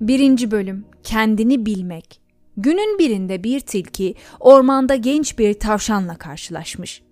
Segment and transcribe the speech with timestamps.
[0.00, 0.50] 1.
[0.50, 2.20] Bölüm Kendini Bilmek
[2.56, 7.02] Günün birinde bir tilki ormanda genç bir tavşanla karşılaşmış.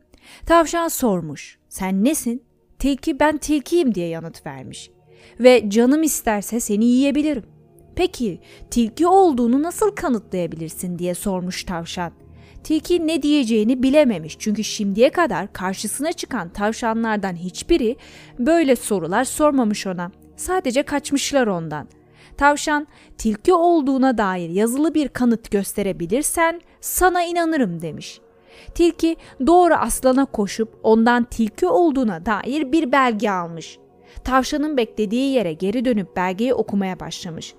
[0.46, 2.42] Tavşan sormuş, sen nesin?
[2.78, 4.90] Tilki ben tilkiyim diye yanıt vermiş.
[5.40, 7.44] Ve canım isterse seni yiyebilirim.
[7.96, 8.40] Peki
[8.70, 12.12] tilki olduğunu nasıl kanıtlayabilirsin diye sormuş tavşan.
[12.64, 17.96] Tilki ne diyeceğini bilememiş çünkü şimdiye kadar karşısına çıkan tavşanlardan hiçbiri
[18.38, 20.12] böyle sorular sormamış ona.
[20.36, 21.88] Sadece kaçmışlar ondan.
[22.38, 22.86] Tavşan,
[23.18, 28.20] tilki olduğuna dair yazılı bir kanıt gösterebilirsen sana inanırım demiş.
[28.74, 33.78] Tilki doğru aslana koşup ondan tilki olduğuna dair bir belge almış.
[34.24, 37.54] Tavşanın beklediği yere geri dönüp belgeyi okumaya başlamış.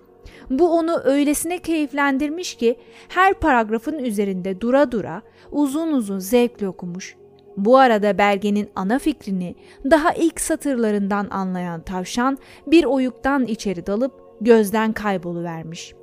[0.50, 2.76] Bu onu öylesine keyiflendirmiş ki
[3.10, 7.16] her paragrafın üzerinde dura dura uzun uzun zevkle okumuş.
[7.58, 9.56] Bu arada belgenin ana fikrini
[9.92, 15.94] daha ilk satırlarından anlayan tavşan bir oyuktan içeri dalıp gözden kayboluvermiş.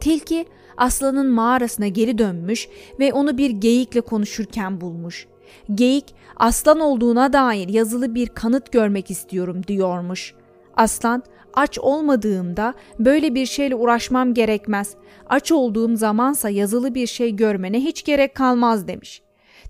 [0.00, 5.26] Tilki aslanın mağarasına geri dönmüş ve onu bir geyikle konuşurken bulmuş.
[5.74, 10.34] Geyik aslan olduğuna dair yazılı bir kanıt görmek istiyorum diyormuş.
[10.76, 11.22] Aslan
[11.54, 14.94] aç olmadığımda böyle bir şeyle uğraşmam gerekmez.
[15.28, 19.22] Aç olduğum zamansa yazılı bir şey görmene hiç gerek kalmaz demiş.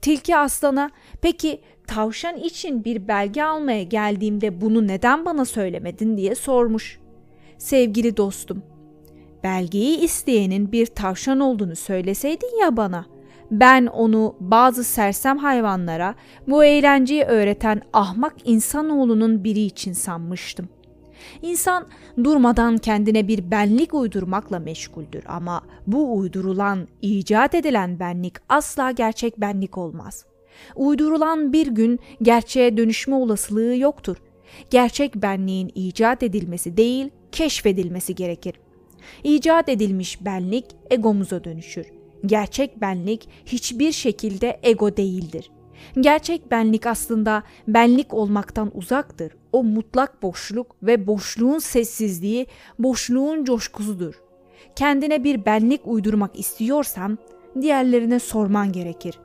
[0.03, 0.91] Tilki aslana
[1.23, 6.99] peki tavşan için bir belge almaya geldiğimde bunu neden bana söylemedin diye sormuş
[7.59, 8.63] sevgili dostum.
[9.45, 13.07] Belgeyi isteyenin bir tavşan olduğunu söyleseydin ya bana.
[13.51, 16.15] Ben onu bazı sersem hayvanlara
[16.49, 20.69] bu eğlenceyi öğreten ahmak insanoğlunun biri için sanmıştım.
[21.43, 21.87] İnsan
[22.25, 29.79] durmadan kendine bir benlik uydurmakla meşguldür ama bu uydurulan, icat edilen benlik asla gerçek benlik
[29.79, 30.25] olmaz.
[30.77, 34.17] Uydurulan bir gün gerçeğe dönüşme olasılığı yoktur.
[34.71, 38.55] Gerçek benliğin icat edilmesi değil, keşfedilmesi gerekir.
[39.25, 41.87] İcat edilmiş benlik egomuza dönüşür.
[42.27, 45.51] Gerçek benlik hiçbir şekilde ego değildir.
[46.01, 49.33] Gerçek benlik aslında benlik olmaktan uzaktır.
[49.53, 52.47] O mutlak boşluk ve boşluğun sessizliği,
[52.79, 54.15] boşluğun coşkusudur.
[54.77, 57.19] Kendine bir benlik uydurmak istiyorsan
[57.61, 59.19] diğerlerine sorman gerekir.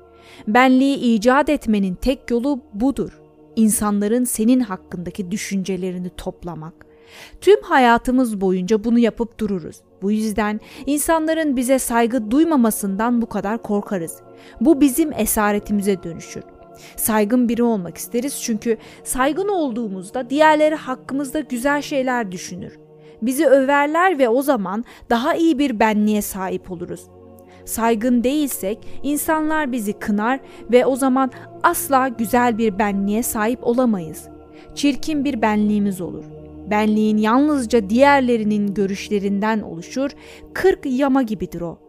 [0.48, 3.20] Benliği icat etmenin tek yolu budur.
[3.56, 6.86] İnsanların senin hakkındaki düşüncelerini toplamak.
[7.42, 9.76] Tüm hayatımız boyunca bunu yapıp dururuz.
[10.02, 14.18] Bu yüzden insanların bize saygı duymamasından bu kadar korkarız.
[14.62, 16.44] Bu bizim esaretimize dönüşür.
[16.96, 22.80] Saygın biri olmak isteriz çünkü saygın olduğumuzda diğerleri hakkımızda güzel şeyler düşünür.
[23.22, 27.08] Bizi överler ve o zaman daha iyi bir benliğe sahip oluruz.
[27.66, 30.40] Saygın değilsek insanlar bizi kınar
[30.72, 31.32] ve o zaman
[31.64, 34.28] asla güzel bir benliğe sahip olamayız.
[34.76, 36.24] Çirkin bir benliğimiz olur.
[36.70, 40.12] Benliğin yalnızca diğerlerinin görüşlerinden oluşur,
[40.54, 41.80] kırk yama gibidir o.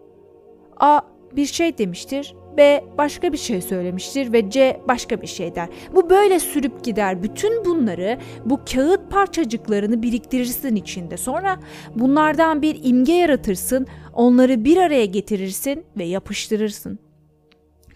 [0.77, 1.01] A
[1.37, 5.69] bir şey demiştir, B başka bir şey söylemiştir ve C başka bir şey der.
[5.95, 7.23] Bu böyle sürüp gider.
[7.23, 11.17] Bütün bunları bu kağıt parçacıklarını biriktirirsin içinde.
[11.17, 11.61] Sonra
[11.95, 16.99] bunlardan bir imge yaratırsın, onları bir araya getirirsin ve yapıştırırsın.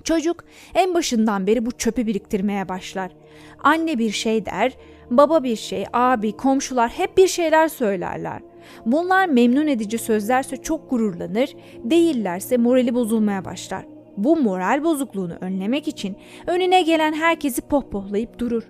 [0.05, 3.11] Çocuk en başından beri bu çöpü biriktirmeye başlar.
[3.59, 4.77] Anne bir şey der,
[5.11, 8.41] baba bir şey, abi, komşular hep bir şeyler söylerler.
[8.87, 11.55] Bunlar memnun edici sözlerse çok gururlanır,
[11.85, 13.85] değillerse morali bozulmaya başlar.
[14.17, 16.17] Bu moral bozukluğunu önlemek için
[16.47, 18.63] önüne gelen herkesi pohpohlayıp durur.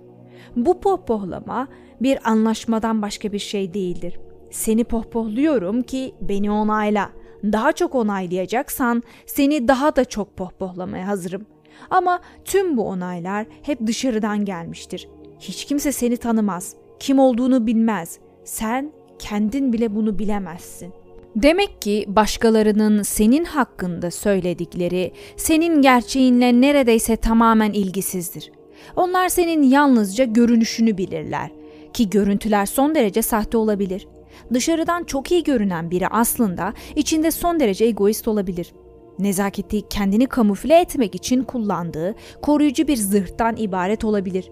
[0.56, 1.68] Bu pohpohlama
[2.00, 4.18] bir anlaşmadan başka bir şey değildir.
[4.50, 7.10] Seni pohpohluyorum ki beni onayla.
[7.44, 11.46] Daha çok onaylayacaksan seni daha da çok pohpohlamaya hazırım.
[11.90, 15.08] Ama tüm bu onaylar hep dışarıdan gelmiştir.
[15.40, 16.74] Hiç kimse seni tanımaz.
[17.00, 18.18] Kim olduğunu bilmez.
[18.44, 20.92] Sen kendin bile bunu bilemezsin.
[21.36, 28.52] Demek ki başkalarının senin hakkında söyledikleri senin gerçeğinle neredeyse tamamen ilgisizdir.
[28.96, 31.50] Onlar senin yalnızca görünüşünü bilirler
[31.92, 34.08] ki görüntüler son derece sahte olabilir.
[34.54, 38.72] Dışarıdan çok iyi görünen biri aslında içinde son derece egoist olabilir.
[39.18, 44.50] Nezaketi kendini kamufle etmek için kullandığı koruyucu bir zırhtan ibaret olabilir.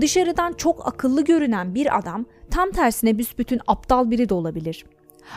[0.00, 4.84] Dışarıdan çok akıllı görünen bir adam tam tersine büsbütün aptal biri de olabilir.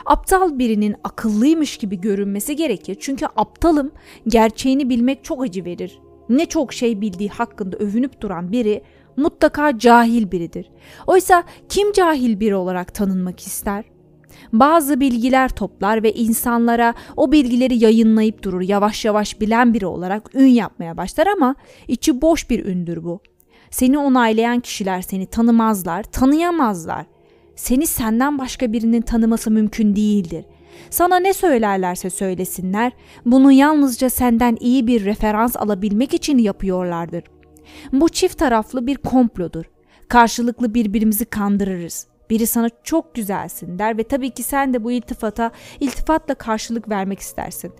[0.05, 3.91] Aptal birinin akıllıymış gibi görünmesi gerekir çünkü aptalım
[4.27, 5.99] gerçeğini bilmek çok acı verir.
[6.29, 8.83] Ne çok şey bildiği hakkında övünüp duran biri
[9.17, 10.69] mutlaka cahil biridir.
[11.07, 13.85] Oysa kim cahil biri olarak tanınmak ister?
[14.53, 18.61] Bazı bilgiler toplar ve insanlara o bilgileri yayınlayıp durur.
[18.61, 21.55] Yavaş yavaş bilen biri olarak ün yapmaya başlar ama
[21.87, 23.19] içi boş bir ündür bu.
[23.71, 27.05] Seni onaylayan kişiler seni tanımazlar, tanıyamazlar.
[27.55, 30.45] Seni senden başka birinin tanıması mümkün değildir.
[30.89, 32.91] Sana ne söylerlerse söylesinler,
[33.25, 37.23] bunu yalnızca senden iyi bir referans alabilmek için yapıyorlardır.
[37.93, 39.65] Bu çift taraflı bir komplodur.
[40.07, 42.07] Karşılıklı birbirimizi kandırırız.
[42.29, 47.19] Biri sana çok güzelsin der ve tabii ki sen de bu iltifata iltifatla karşılık vermek
[47.19, 47.71] istersin.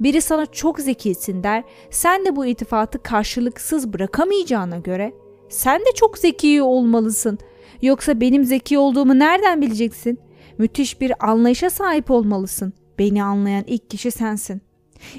[0.00, 5.12] Biri sana çok zekisin der, sen de bu iltifatı karşılıksız bırakamayacağına göre
[5.52, 7.38] sen de çok zeki olmalısın.
[7.82, 10.18] Yoksa benim zeki olduğumu nereden bileceksin?
[10.58, 12.72] Müthiş bir anlayışa sahip olmalısın.
[12.98, 14.62] Beni anlayan ilk kişi sensin.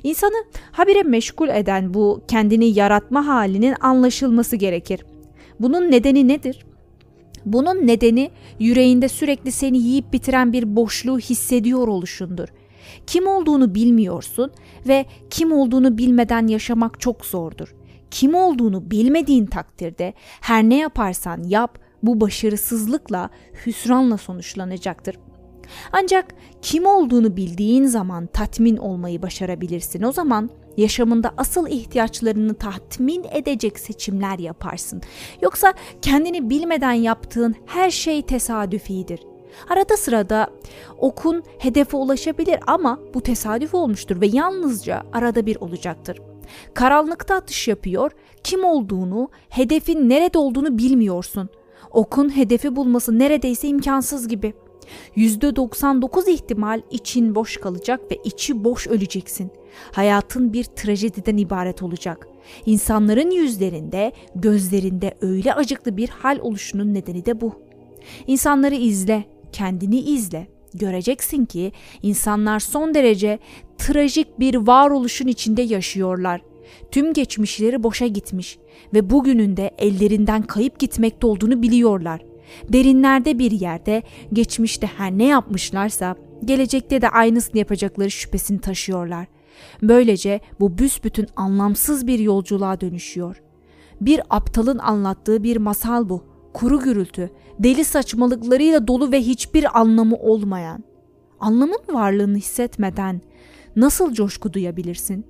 [0.03, 5.05] İnsanı habire meşgul eden bu kendini yaratma halinin anlaşılması gerekir.
[5.59, 6.65] Bunun nedeni nedir?
[7.45, 12.47] Bunun nedeni yüreğinde sürekli seni yiyip bitiren bir boşluğu hissediyor oluşundur.
[13.07, 14.51] Kim olduğunu bilmiyorsun
[14.87, 17.75] ve kim olduğunu bilmeden yaşamak çok zordur.
[18.13, 23.29] Kim olduğunu bilmediğin takdirde her ne yaparsan yap bu başarısızlıkla,
[23.65, 25.15] hüsranla sonuçlanacaktır.
[25.91, 30.03] Ancak kim olduğunu bildiğin zaman tatmin olmayı başarabilirsin.
[30.03, 35.01] O zaman yaşamında asıl ihtiyaçlarını tatmin edecek seçimler yaparsın.
[35.41, 39.19] Yoksa kendini bilmeden yaptığın her şey tesadüfidir.
[39.69, 40.47] Arada sırada
[40.97, 46.32] okun hedefe ulaşabilir ama bu tesadüf olmuştur ve yalnızca arada bir olacaktır.
[46.73, 48.11] Karanlıkta atış yapıyor,
[48.43, 51.49] kim olduğunu, hedefin nerede olduğunu bilmiyorsun.
[51.91, 54.53] Okun hedefi bulması neredeyse imkansız gibi.
[55.17, 59.51] %99 ihtimal için boş kalacak ve içi boş öleceksin.
[59.91, 62.27] Hayatın bir trajediden ibaret olacak.
[62.65, 67.53] İnsanların yüzlerinde, gözlerinde öyle acıklı bir hal oluşunun nedeni de bu.
[68.27, 70.52] İnsanları izle, kendini izle.
[70.73, 71.71] Göreceksin ki
[72.01, 73.39] insanlar son derece
[73.77, 76.41] trajik bir varoluşun içinde yaşıyorlar.
[76.91, 78.57] Tüm geçmişleri boşa gitmiş
[78.93, 82.21] ve bugünün de ellerinden kayıp gitmekte olduğunu biliyorlar.
[82.69, 84.03] Derinlerde bir yerde
[84.33, 86.15] geçmişte her ne yapmışlarsa
[86.45, 89.27] gelecekte de aynısını yapacakları şüphesini taşıyorlar.
[89.81, 93.41] Böylece bu büsbütün anlamsız bir yolculuğa dönüşüyor.
[94.01, 96.23] Bir aptalın anlattığı bir masal bu.
[96.53, 97.29] Kuru gürültü,
[97.59, 100.83] deli saçmalıklarıyla dolu ve hiçbir anlamı olmayan.
[101.39, 103.21] Anlamın varlığını hissetmeden
[103.75, 105.25] nasıl coşku duyabilirsin?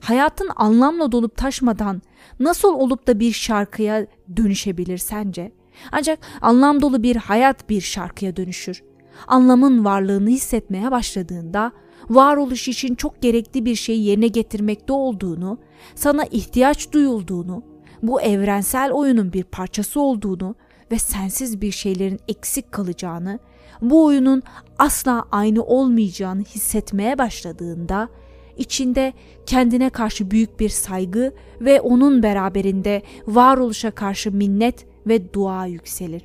[0.00, 2.02] Hayatın anlamla dolup taşmadan
[2.40, 4.06] nasıl olup da bir şarkıya
[4.36, 5.52] dönüşebilir sence?
[5.92, 8.82] Ancak anlam dolu bir hayat bir şarkıya dönüşür.
[9.26, 11.72] Anlamın varlığını hissetmeye başladığında
[12.10, 15.58] varoluş için çok gerekli bir şeyi yerine getirmekte olduğunu,
[15.94, 17.62] sana ihtiyaç duyulduğunu,
[18.02, 20.54] bu evrensel oyunun bir parçası olduğunu
[20.90, 23.38] ve sensiz bir şeylerin eksik kalacağını,
[23.82, 24.42] bu oyunun
[24.78, 28.08] asla aynı olmayacağını hissetmeye başladığında
[28.56, 29.12] içinde
[29.46, 36.22] kendine karşı büyük bir saygı ve onun beraberinde varoluşa karşı minnet ve dua yükselir.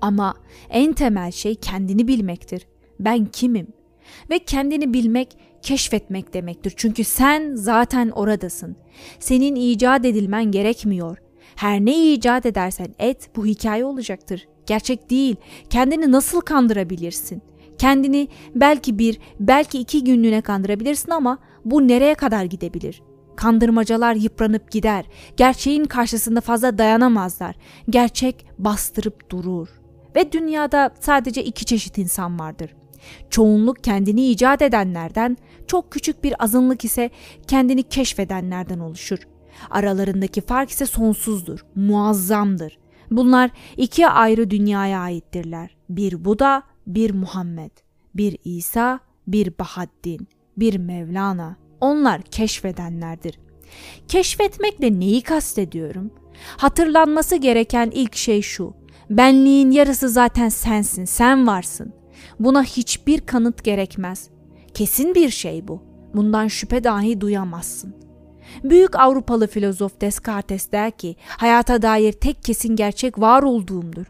[0.00, 0.34] Ama
[0.70, 2.66] en temel şey kendini bilmektir.
[3.00, 3.66] Ben kimim?
[4.30, 6.72] Ve kendini bilmek keşfetmek demektir.
[6.76, 8.76] Çünkü sen zaten oradasın.
[9.18, 11.18] Senin icat edilmen gerekmiyor.
[11.56, 14.48] Her ne icat edersen et bu hikaye olacaktır.
[14.66, 15.36] Gerçek değil.
[15.70, 17.42] Kendini nasıl kandırabilirsin?
[17.78, 23.02] Kendini belki bir, belki iki günlüğüne kandırabilirsin ama bu nereye kadar gidebilir?
[23.36, 25.04] Kandırmacalar yıpranıp gider.
[25.36, 27.56] Gerçeğin karşısında fazla dayanamazlar.
[27.90, 29.68] Gerçek bastırıp durur.
[30.16, 32.74] Ve dünyada sadece iki çeşit insan vardır.
[33.30, 35.36] Çoğunluk kendini icat edenlerden,
[35.66, 37.10] çok küçük bir azınlık ise
[37.46, 39.18] kendini keşfedenlerden oluşur.
[39.70, 42.78] Aralarındaki fark ise sonsuzdur, muazzamdır.
[43.10, 45.76] Bunlar iki ayrı dünyaya aittirler.
[45.88, 47.70] Bir Buda, bir Muhammed,
[48.14, 51.56] bir İsa, bir Bahaddin, bir Mevlana.
[51.80, 53.38] Onlar keşfedenlerdir.
[54.08, 56.10] Keşfetmekle neyi kastediyorum?
[56.56, 58.74] Hatırlanması gereken ilk şey şu.
[59.10, 61.92] Benliğin yarısı zaten sensin, sen varsın.
[62.40, 64.28] Buna hiçbir kanıt gerekmez.
[64.74, 65.82] Kesin bir şey bu.
[66.14, 68.03] Bundan şüphe dahi duyamazsın.
[68.64, 74.06] Büyük Avrupalı filozof Descartes der ki, hayata dair tek kesin gerçek var olduğumdur.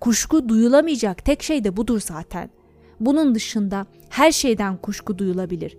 [0.00, 2.50] Kuşku duyulamayacak tek şey de budur zaten.
[3.00, 5.78] Bunun dışında her şeyden kuşku duyulabilir.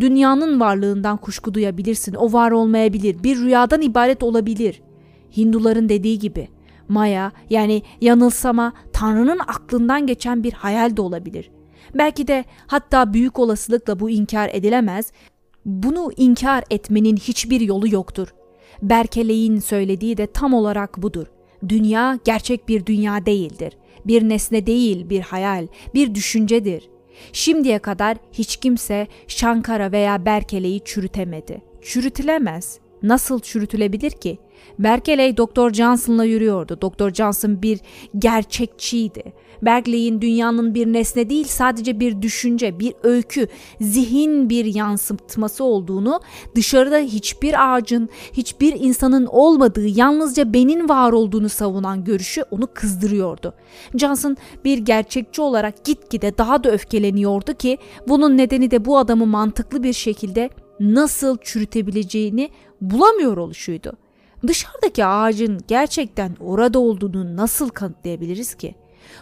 [0.00, 2.14] Dünyanın varlığından kuşku duyabilirsin.
[2.14, 3.22] O var olmayabilir.
[3.22, 4.82] Bir rüyadan ibaret olabilir.
[5.36, 6.48] Hinduların dediği gibi
[6.88, 11.50] maya yani yanılsama Tanrı'nın aklından geçen bir hayal de olabilir.
[11.94, 15.12] Belki de hatta büyük olasılıkla bu inkar edilemez.
[15.64, 18.28] Bunu inkar etmenin hiçbir yolu yoktur.
[18.82, 21.26] Berkeley'in söylediği de tam olarak budur.
[21.68, 23.76] Dünya gerçek bir dünya değildir.
[24.06, 26.88] Bir nesne değil, bir hayal, bir düşüncedir.
[27.32, 31.62] Şimdiye kadar hiç kimse Şankara veya Berkeley'i çürütemedi.
[31.82, 32.78] Çürütülemez.
[33.02, 34.38] nasıl çürütülebilir ki?
[34.78, 36.78] Berkeley Doktor Johnson'la yürüyordu.
[36.80, 37.80] Doktor Johnson bir
[38.18, 39.22] gerçekçiydi.
[39.62, 43.48] Berkeley'in dünyanın bir nesne değil sadece bir düşünce, bir öykü,
[43.80, 46.20] zihin bir yansıtması olduğunu,
[46.54, 53.54] dışarıda hiçbir ağacın, hiçbir insanın olmadığı, yalnızca benim var olduğunu savunan görüşü onu kızdırıyordu.
[53.94, 59.82] Johnson bir gerçekçi olarak gitgide daha da öfkeleniyordu ki bunun nedeni de bu adamı mantıklı
[59.82, 63.92] bir şekilde nasıl çürütebileceğini bulamıyor oluşuydu.
[64.46, 68.74] Dışarıdaki ağacın gerçekten orada olduğunu nasıl kanıtlayabiliriz ki?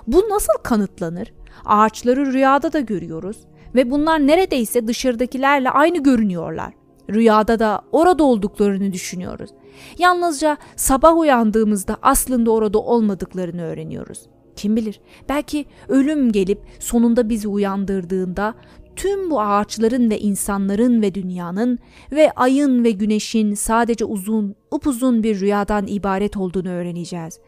[0.06, 1.32] Bu nasıl kanıtlanır?
[1.64, 3.36] Ağaçları rüyada da görüyoruz
[3.74, 6.72] ve bunlar neredeyse dışarıdakilerle aynı görünüyorlar.
[7.10, 9.50] Rüyada da orada olduklarını düşünüyoruz.
[9.98, 14.26] Yalnızca sabah uyandığımızda aslında orada olmadıklarını öğreniyoruz.
[14.56, 18.54] Kim bilir belki ölüm gelip sonunda bizi uyandırdığında
[18.96, 21.78] tüm bu ağaçların ve insanların ve dünyanın
[22.12, 27.38] ve ayın ve güneşin sadece uzun, upuzun bir rüyadan ibaret olduğunu öğreneceğiz.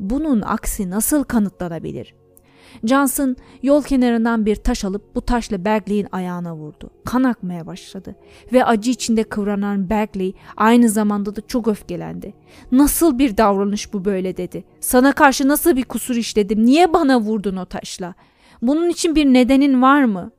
[0.00, 2.14] Bunun aksi nasıl kanıtlanabilir?
[2.84, 6.90] Johnson yol kenarından bir taş alıp bu taşla Berkeley'in ayağına vurdu.
[7.04, 8.16] Kan akmaya başladı
[8.52, 12.34] ve acı içinde kıvranan Berkeley aynı zamanda da çok öfkelendi.
[12.72, 14.64] Nasıl bir davranış bu böyle dedi.
[14.80, 16.64] Sana karşı nasıl bir kusur işledim?
[16.64, 18.14] Niye bana vurdun o taşla?
[18.62, 20.30] Bunun için bir nedenin var mı?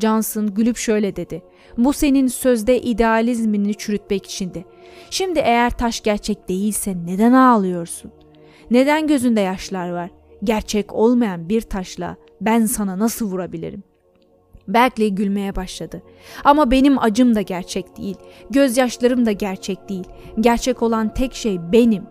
[0.00, 1.42] Johnson gülüp şöyle dedi.
[1.78, 4.64] Bu senin sözde idealizmini çürütmek içindi.
[5.10, 8.12] Şimdi eğer taş gerçek değilse neden ağlıyorsun?
[8.70, 10.10] Neden gözünde yaşlar var?
[10.44, 13.82] Gerçek olmayan bir taşla ben sana nasıl vurabilirim?
[14.68, 16.02] Berkeley gülmeye başladı.
[16.44, 18.16] Ama benim acım da gerçek değil.
[18.50, 20.04] Gözyaşlarım da gerçek değil.
[20.40, 22.02] Gerçek olan tek şey benim.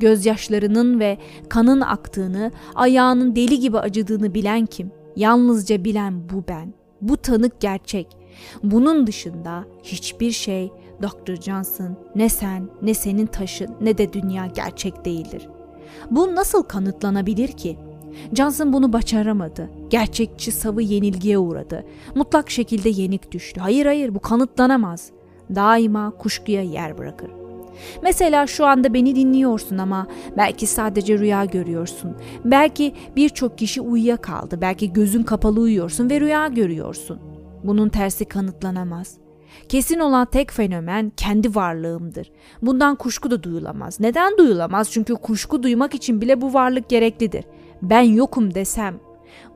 [0.00, 1.18] Gözyaşlarının ve
[1.48, 4.90] kanın aktığını, ayağının deli gibi acıdığını bilen kim?
[5.16, 6.74] Yalnızca bilen bu ben.
[7.00, 8.06] Bu tanık gerçek.
[8.62, 10.72] Bunun dışında hiçbir şey
[11.02, 11.36] Dr.
[11.40, 15.48] Johnson ne sen ne senin taşın ne de dünya gerçek değildir.
[16.10, 17.78] Bu nasıl kanıtlanabilir ki?
[18.32, 19.70] Johnson bunu başaramadı.
[19.90, 21.84] Gerçekçi savı yenilgiye uğradı.
[22.14, 23.60] Mutlak şekilde yenik düştü.
[23.60, 25.10] Hayır hayır bu kanıtlanamaz.
[25.54, 27.30] Daima kuşkuya yer bırakır.
[28.02, 30.06] Mesela şu anda beni dinliyorsun ama
[30.36, 32.16] belki sadece rüya görüyorsun.
[32.44, 34.60] Belki birçok kişi uyuyakaldı.
[34.60, 37.18] Belki gözün kapalı uyuyorsun ve rüya görüyorsun.
[37.64, 39.16] Bunun tersi kanıtlanamaz.
[39.68, 42.32] Kesin olan tek fenomen kendi varlığımdır.
[42.62, 44.00] Bundan kuşku da duyulamaz.
[44.00, 44.90] Neden duyulamaz?
[44.90, 47.44] Çünkü kuşku duymak için bile bu varlık gereklidir.
[47.82, 49.00] Ben yokum desem,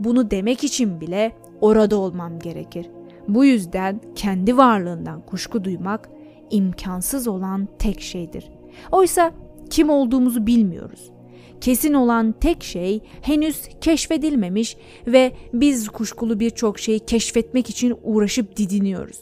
[0.00, 2.86] bunu demek için bile orada olmam gerekir.
[3.28, 6.08] Bu yüzden kendi varlığından kuşku duymak
[6.50, 8.50] imkansız olan tek şeydir.
[8.92, 9.32] Oysa
[9.70, 11.10] kim olduğumuzu bilmiyoruz.
[11.60, 14.76] Kesin olan tek şey henüz keşfedilmemiş
[15.06, 19.20] ve biz kuşkulu birçok şeyi keşfetmek için uğraşıp didiniyoruz.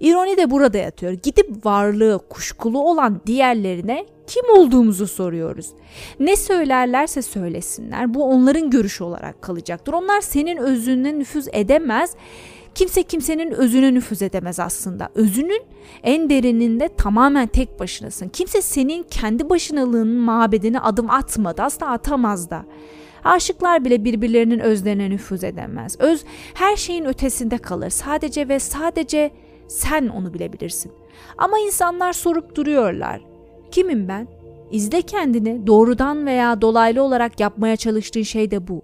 [0.00, 1.12] İroni de burada yatıyor.
[1.12, 5.66] Gidip varlığı kuşkulu olan diğerlerine kim olduğumuzu soruyoruz.
[6.20, 9.92] Ne söylerlerse söylesinler bu onların görüşü olarak kalacaktır.
[9.92, 12.16] Onlar senin özüne nüfuz edemez
[12.74, 15.08] Kimse kimsenin özüne nüfuz edemez aslında.
[15.14, 15.62] Özünün
[16.02, 18.28] en derininde tamamen tek başınasın.
[18.28, 21.62] Kimse senin kendi başınalığının mabedine adım atmadı.
[21.62, 22.64] Asla atamaz da.
[23.24, 25.96] Aşıklar bile birbirlerinin özlerine nüfuz edemez.
[25.98, 26.24] Öz
[26.54, 27.90] her şeyin ötesinde kalır.
[27.90, 29.30] Sadece ve sadece
[29.68, 30.92] sen onu bilebilirsin.
[31.38, 33.20] Ama insanlar sorup duruyorlar.
[33.70, 34.28] Kimim ben?
[34.70, 35.66] İzle kendini.
[35.66, 38.82] Doğrudan veya dolaylı olarak yapmaya çalıştığın şey de bu.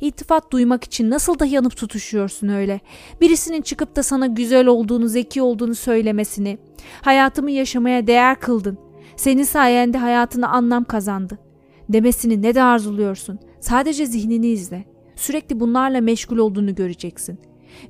[0.00, 2.80] İltifat duymak için nasıl da yanıp tutuşuyorsun öyle?
[3.20, 6.58] Birisinin çıkıp da sana güzel olduğunu, zeki olduğunu söylemesini,
[7.02, 8.78] hayatımı yaşamaya değer kıldın.
[9.16, 11.38] Senin sayende hayatına anlam kazandı.
[11.88, 13.38] Demesini ne de arzuluyorsun.
[13.60, 14.84] Sadece zihnini izle.
[15.16, 17.38] Sürekli bunlarla meşgul olduğunu göreceksin.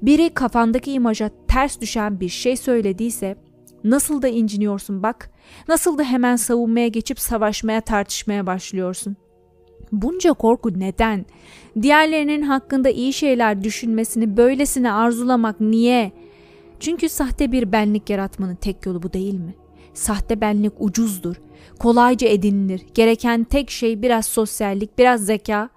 [0.02, 3.36] Biri kafandaki imaja ters düşen bir şey söylediyse
[3.84, 5.30] nasıl da inciniyorsun bak.
[5.68, 9.16] Nasıl da hemen savunmaya geçip savaşmaya tartışmaya başlıyorsun.
[9.92, 11.26] Bunca korku neden?
[11.82, 16.12] Diğerlerinin hakkında iyi şeyler düşünmesini böylesine arzulamak niye?
[16.80, 19.54] Çünkü sahte bir benlik yaratmanın tek yolu bu değil mi?
[19.94, 21.36] Sahte benlik ucuzdur,
[21.78, 22.82] kolayca edinilir.
[22.94, 25.68] Gereken tek şey biraz sosyallik, biraz zeka,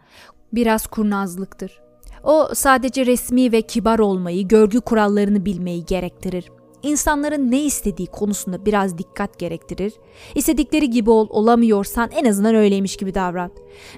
[0.53, 1.84] biraz kurnazlıktır.
[2.25, 6.45] O sadece resmi ve kibar olmayı, görgü kurallarını bilmeyi gerektirir
[6.85, 9.93] insanların ne istediği konusunda biraz dikkat gerektirir.
[10.35, 13.51] İstedikleri gibi ol, olamıyorsan en azından öyleymiş gibi davran.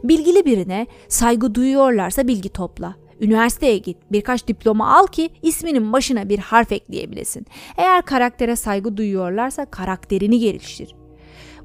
[0.03, 2.95] Bilgili birine saygı duyuyorlarsa bilgi topla.
[3.21, 7.45] Üniversiteye git, birkaç diploma al ki isminin başına bir harf ekleyebilesin.
[7.77, 10.95] Eğer karaktere saygı duyuyorlarsa karakterini geliştir.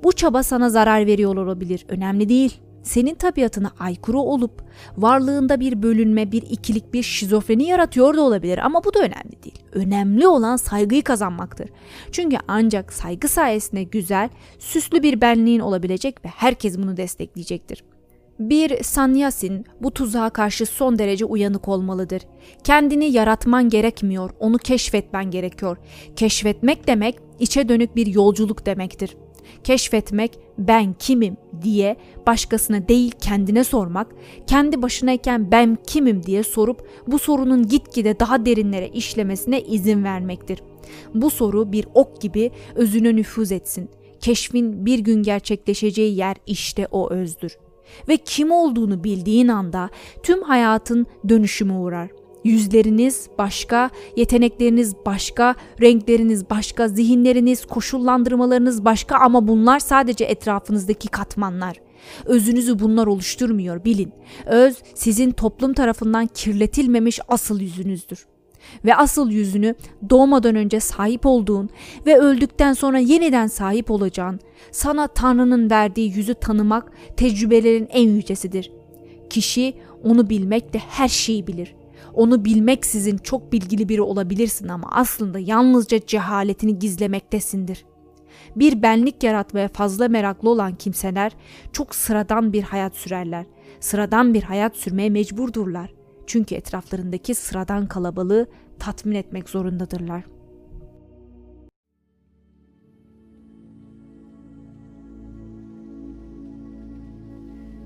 [0.05, 2.61] Bu çaba sana zarar veriyor olabilir, önemli değil.
[2.83, 4.63] Senin tabiatına aykırı olup
[4.97, 9.59] varlığında bir bölünme, bir ikilik, bir şizofreni yaratıyor da olabilir ama bu da önemli değil.
[9.73, 11.69] Önemli olan saygıyı kazanmaktır.
[12.13, 17.85] Çünkü ancak saygı sayesinde güzel, süslü bir benliğin olabilecek ve herkes bunu destekleyecektir.
[18.39, 22.23] Bir sanyasin bu tuzağa karşı son derece uyanık olmalıdır.
[22.65, 25.77] Kendini yaratman gerekmiyor, onu keşfetmen gerekiyor.
[26.17, 29.17] Keşfetmek demek içe dönük bir yolculuk demektir.
[29.65, 31.97] Keşfetmek ben kimim diye
[32.27, 34.07] başkasına değil kendine sormak,
[34.47, 40.63] kendi başınayken ben kimim diye sorup bu sorunun gitgide daha derinlere işlemesine izin vermektir.
[41.15, 43.91] Bu soru bir ok gibi özüne nüfuz etsin.
[44.21, 47.57] Keşfin bir gün gerçekleşeceği yer işte o özdür
[48.09, 49.91] ve kim olduğunu bildiğin anda
[50.23, 52.22] tüm hayatın dönüşüme uğrar.
[52.45, 61.81] Yüzleriniz başka, yetenekleriniz başka, renkleriniz başka, zihinleriniz, koşullandırmalarınız başka ama bunlar sadece etrafınızdaki katmanlar.
[62.27, 64.13] Özünüzü bunlar oluşturmuyor bilin.
[64.47, 68.27] Öz sizin toplum tarafından kirletilmemiş asıl yüzünüzdür
[68.85, 69.75] ve asıl yüzünü
[70.11, 71.71] doğmadan önce sahip olduğun
[72.07, 78.73] ve öldükten sonra yeniden sahip olacağın, sana Tanrı'nın verdiği yüzü tanımak tecrübelerin en yücesidir.
[79.31, 81.75] Kişi onu bilmek de her şeyi bilir.
[82.15, 87.85] Onu bilmek sizin çok bilgili biri olabilirsin ama aslında yalnızca cehaletini gizlemektesindir.
[88.57, 91.33] Bir benlik yaratmaya fazla meraklı olan kimseler
[91.73, 93.47] çok sıradan bir hayat sürerler.
[93.81, 95.93] Sıradan bir hayat sürmeye mecburdurlar.
[96.27, 98.47] Çünkü etraflarındaki sıradan kalabalığı
[98.79, 100.25] tatmin etmek zorundadırlar.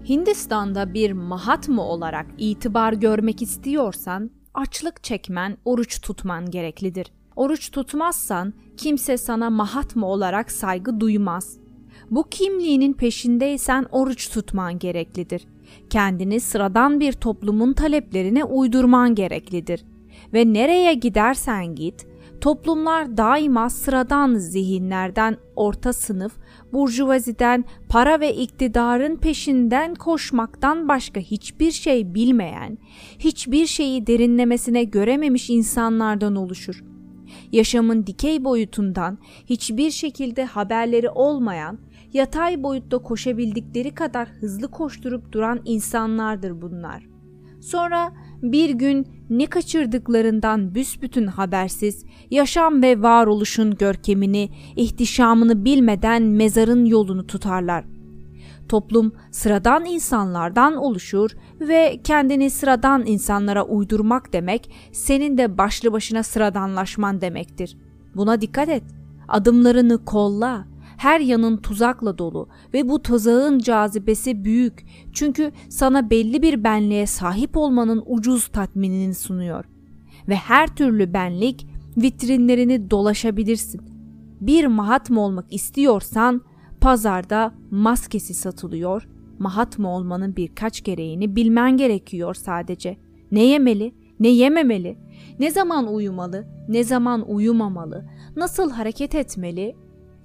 [0.09, 7.13] Hindistan'da bir Mahatma olarak itibar görmek istiyorsan açlık çekmen, oruç tutman gereklidir.
[7.37, 11.59] Oruç tutmazsan kimse sana Mahatma olarak saygı duymaz.
[12.11, 15.47] Bu kimliğinin peşindeysen oruç tutman gereklidir.
[15.91, 19.85] Kendini sıradan bir toplumun taleplerine uydurman gereklidir.
[20.33, 22.07] Ve nereye gidersen git,
[22.41, 26.33] toplumlar daima sıradan zihinlerden orta sınıf,
[26.73, 32.79] burjuvaziden, para ve iktidarın peşinden koşmaktan başka hiçbir şey bilmeyen,
[33.19, 36.85] hiçbir şeyi derinlemesine görememiş insanlardan oluşur.
[37.53, 41.79] Yaşamın dikey boyutundan hiçbir şekilde haberleri olmayan,
[42.13, 47.07] yatay boyutta koşabildikleri kadar hızlı koşturup duran insanlardır bunlar.
[47.61, 57.27] Sonra bir gün ne kaçırdıklarından büsbütün habersiz, yaşam ve varoluşun görkemini, ihtişamını bilmeden mezarın yolunu
[57.27, 57.85] tutarlar.
[58.69, 67.21] Toplum sıradan insanlardan oluşur ve kendini sıradan insanlara uydurmak demek senin de başlı başına sıradanlaşman
[67.21, 67.77] demektir.
[68.15, 68.83] Buna dikkat et.
[69.29, 70.67] Adımlarını kolla,
[70.97, 77.57] her yanın tuzakla dolu ve bu tuzağın cazibesi büyük çünkü sana belli bir benliğe sahip
[77.57, 79.65] olmanın ucuz tatminini sunuyor.
[80.29, 83.81] Ve her türlü benlik vitrinlerini dolaşabilirsin.
[84.41, 86.41] Bir mahatma olmak istiyorsan
[86.81, 89.09] pazarda maskesi satılıyor.
[89.39, 92.97] Mahatma olmanın birkaç gereğini bilmen gerekiyor sadece.
[93.31, 94.99] Ne yemeli, ne yememeli,
[95.39, 98.05] ne zaman uyumalı, ne zaman uyumamalı,
[98.37, 99.77] nasıl hareket etmeli,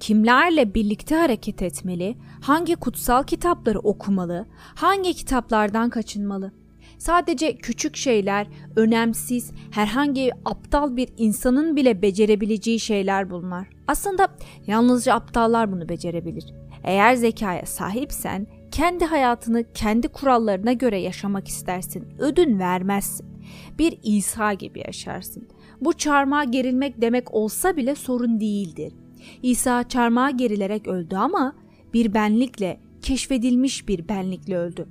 [0.01, 6.51] kimlerle birlikte hareket etmeli, hangi kutsal kitapları okumalı, hangi kitaplardan kaçınmalı.
[6.97, 13.67] Sadece küçük şeyler, önemsiz, herhangi aptal bir insanın bile becerebileceği şeyler bunlar.
[13.87, 14.27] Aslında
[14.67, 16.45] yalnızca aptallar bunu becerebilir.
[16.83, 22.07] Eğer zekaya sahipsen kendi hayatını kendi kurallarına göre yaşamak istersin.
[22.19, 23.25] Ödün vermezsin.
[23.79, 25.47] Bir İsa gibi yaşarsın.
[25.81, 28.93] Bu çarmıha gerilmek demek olsa bile sorun değildir.
[29.43, 31.55] İsa çarmıha gerilerek öldü ama
[31.93, 34.87] bir benlikle, keşfedilmiş bir benlikle öldü.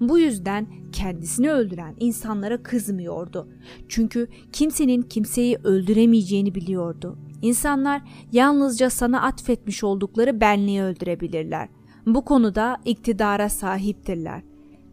[0.00, 3.48] Bu yüzden kendisini öldüren insanlara kızmıyordu.
[3.88, 7.18] Çünkü kimsenin kimseyi öldüremeyeceğini biliyordu.
[7.42, 11.68] İnsanlar yalnızca sana atfetmiş oldukları benliği öldürebilirler.
[12.06, 14.42] Bu konuda iktidara sahiptirler.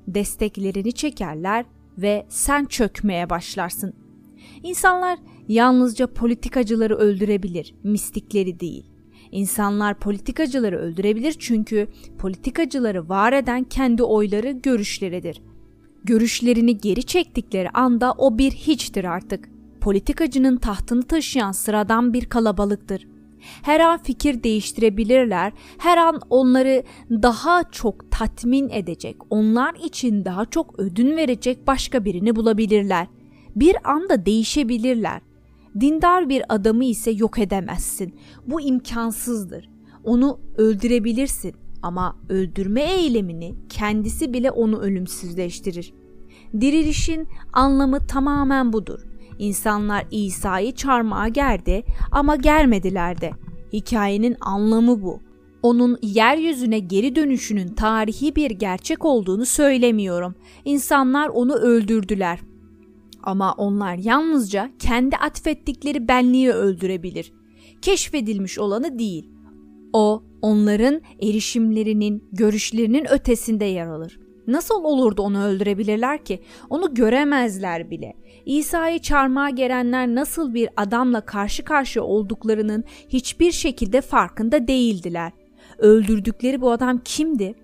[0.08, 1.65] Desteklerini çekerler
[1.98, 3.93] ve sen çökmeye başlarsın.
[4.63, 8.86] İnsanlar yalnızca politikacıları öldürebilir, mistikleri değil.
[9.32, 15.41] İnsanlar politikacıları öldürebilir çünkü politikacıları var eden kendi oyları görüşleridir.
[16.03, 19.49] Görüşlerini geri çektikleri anda o bir hiçtir artık.
[19.82, 23.08] Politikacının tahtını taşıyan sıradan bir kalabalıktır.
[23.62, 30.79] Her an fikir değiştirebilirler, her an onları daha çok tatmin edecek, onlar için daha çok
[30.79, 33.08] ödün verecek başka birini bulabilirler.
[33.56, 35.21] Bir anda değişebilirler.
[35.79, 38.15] Dindar bir adamı ise yok edemezsin.
[38.47, 39.69] Bu imkansızdır.
[40.03, 45.93] Onu öldürebilirsin Ama öldürme eylemini kendisi bile onu ölümsüzleştirir.
[46.62, 48.99] Dirilişin anlamı tamamen budur.
[49.39, 53.31] İnsanlar İsa'yı çarmıha gerdi ama germediler de.
[53.73, 55.19] Hikayenin anlamı bu.
[55.63, 60.36] Onun yeryüzüne geri dönüşünün tarihi bir gerçek olduğunu söylemiyorum.
[60.65, 62.39] İnsanlar onu öldürdüler.
[63.23, 67.33] Ama onlar yalnızca kendi atfettikleri benliği öldürebilir.
[67.81, 69.29] Keşfedilmiş olanı değil.
[69.93, 74.19] O onların erişimlerinin, görüşlerinin ötesinde yer alır.
[74.47, 76.39] Nasıl olurdu onu öldürebilirler ki?
[76.69, 78.13] Onu göremezler bile.
[78.45, 85.31] İsa'yı çarmıha gerenler nasıl bir adamla karşı karşıya olduklarının hiçbir şekilde farkında değildiler.
[85.77, 87.55] Öldürdükleri bu adam kimdi?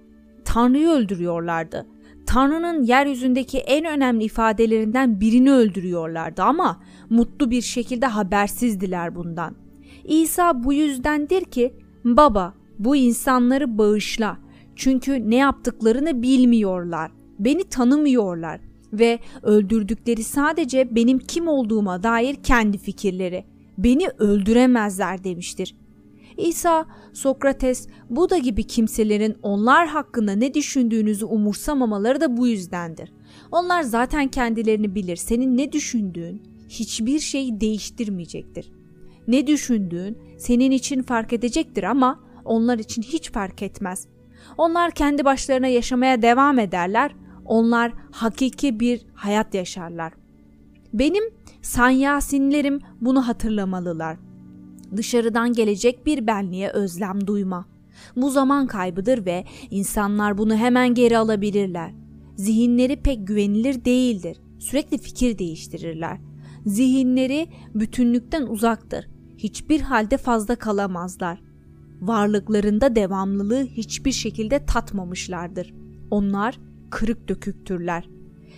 [0.46, 1.86] Tanrı'yı öldürüyorlardı.
[2.30, 9.56] Tanrı'nın yeryüzündeki en önemli ifadelerinden birini öldürüyorlardı ama mutlu bir şekilde habersizdiler bundan.
[10.04, 14.38] İsa bu yüzdendir ki baba bu insanları bağışla
[14.76, 17.12] çünkü ne yaptıklarını bilmiyorlar.
[17.40, 18.60] Beni tanımıyorlar
[18.94, 23.46] ve öldürdükleri sadece benim kim olduğuma dair kendi fikirleri.
[23.78, 25.76] Beni öldüremezler demiştir.
[26.40, 33.14] İsa, Sokrates, Buda gibi kimselerin onlar hakkında ne düşündüğünüzü umursamamaları da bu yüzdendir.
[33.52, 35.16] Onlar zaten kendilerini bilir.
[35.16, 38.72] Senin ne düşündüğün hiçbir şeyi değiştirmeyecektir.
[39.28, 44.08] Ne düşündüğün senin için fark edecektir ama onlar için hiç fark etmez.
[44.58, 47.16] Onlar kendi başlarına yaşamaya devam ederler.
[47.46, 50.14] Onlar hakiki bir hayat yaşarlar.
[50.94, 51.24] Benim
[51.62, 54.29] sanyasinlerim bunu hatırlamalılar.
[54.96, 57.66] Dışarıdan gelecek bir benliğe özlem duyma.
[58.16, 61.94] Bu zaman kaybıdır ve insanlar bunu hemen geri alabilirler.
[62.36, 64.38] Zihinleri pek güvenilir değildir.
[64.60, 66.18] Sürekli fikir değiştirirler.
[66.66, 69.08] Zihinleri bütünlükten uzaktır.
[69.38, 71.50] Hiçbir halde fazla kalamazlar
[72.02, 75.74] varlıklarında devamlılığı hiçbir şekilde tatmamışlardır.
[76.12, 78.10] Onlar kırık döküktürler.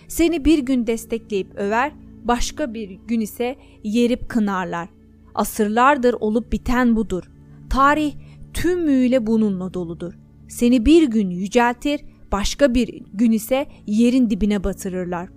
[0.08, 1.92] Seni bir gün destekleyip över,
[2.24, 4.88] başka bir gün ise yerip kınarlar.
[5.34, 7.30] Asırlardır olup biten budur.
[7.70, 8.14] Tarih
[8.52, 10.14] tümüyle bununla doludur.
[10.48, 12.00] Seni bir gün yüceltir,
[12.32, 15.28] başka bir gün ise yerin dibine batırırlar.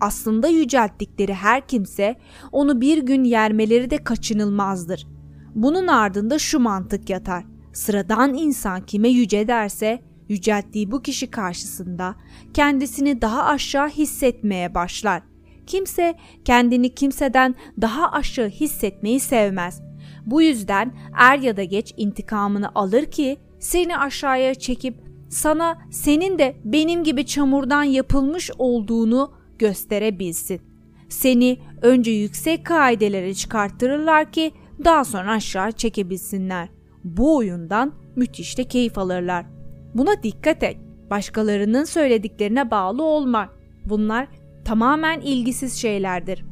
[0.00, 2.16] Aslında yücelttikleri her kimse
[2.52, 5.18] onu bir gün yermeleri de kaçınılmazdır.''
[5.54, 7.44] Bunun ardında şu mantık yatar.
[7.72, 12.14] Sıradan insan kime yüce derse yücelttiği bu kişi karşısında
[12.54, 15.22] kendisini daha aşağı hissetmeye başlar.
[15.68, 19.82] Kimse kendini kimseden daha aşağı hissetmeyi sevmez.
[20.26, 24.94] Bu yüzden er ya da geç intikamını alır ki seni aşağıya çekip
[25.28, 30.60] sana senin de benim gibi çamurdan yapılmış olduğunu gösterebilsin.
[31.08, 34.52] Seni önce yüksek kaidelere çıkarttırırlar ki
[34.84, 36.68] daha sonra aşağı çekebilsinler.
[37.04, 39.46] Bu oyundan müthiş de keyif alırlar.
[39.94, 40.76] Buna dikkat et.
[41.10, 43.48] Başkalarının söylediklerine bağlı olma.
[43.84, 44.28] Bunlar
[44.68, 46.44] tamamen ilgisiz şeylerdir.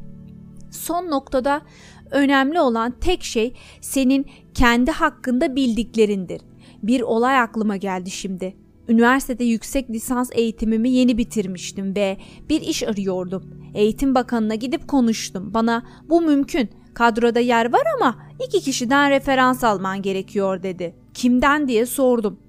[0.71, 1.61] Son noktada
[2.11, 6.41] önemli olan tek şey senin kendi hakkında bildiklerindir.
[6.83, 8.55] Bir olay aklıma geldi şimdi.
[8.87, 12.17] Üniversitede yüksek lisans eğitimimi yeni bitirmiştim ve
[12.49, 13.71] bir iş arıyordum.
[13.73, 15.53] Eğitim Bakanı'na gidip konuştum.
[15.53, 20.95] Bana bu mümkün Kadroda yer var ama iki kişiden referans alman gerekiyor dedi.
[21.13, 22.39] Kimden diye sordum.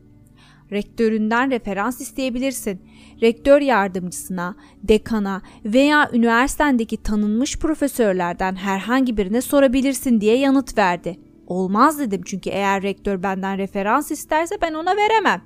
[0.73, 2.81] Rektöründen referans isteyebilirsin.
[3.23, 11.19] Rektör yardımcısına, dekana veya üniversitendeki tanınmış profesörlerden herhangi birine sorabilirsin diye yanıt verdi.
[11.47, 15.43] Olmaz dedim çünkü eğer rektör benden referans isterse ben ona veremem.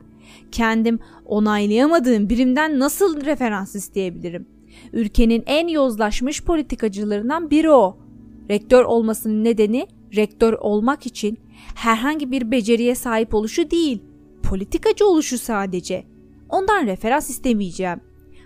[0.52, 4.46] Kendim onaylayamadığım birimden nasıl referans isteyebilirim?
[4.92, 7.98] Ülkenin en yozlaşmış politikacılarından biri o.
[8.50, 11.38] Rektör olmasının nedeni rektör olmak için
[11.74, 14.02] herhangi bir beceriye sahip oluşu değil,
[14.42, 16.11] politikacı oluşu sadece.
[16.52, 18.00] Ondan referans istemeyeceğim.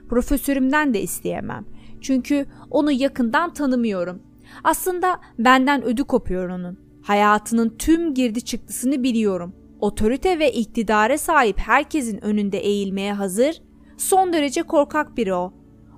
[0.08, 1.64] Profesörümden de isteyemem.
[2.00, 4.22] Çünkü onu yakından tanımıyorum.
[4.64, 6.78] Aslında benden ödü kopuyor onun.
[7.02, 9.54] Hayatının tüm girdi çıktısını biliyorum.
[9.80, 13.62] Otorite ve iktidara sahip herkesin önünde eğilmeye hazır,
[13.96, 15.52] son derece korkak biri o.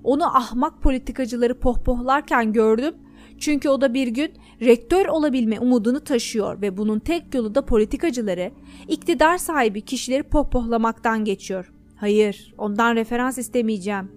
[0.05, 2.94] Onu ahmak politikacıları pohpohlarken gördüm
[3.38, 8.51] çünkü o da bir gün rektör olabilme umudunu taşıyor ve bunun tek yolu da politikacıları,
[8.88, 11.73] iktidar sahibi kişileri pohpohlamaktan geçiyor.
[12.00, 14.12] Hayır, ondan referans istemeyeceğim.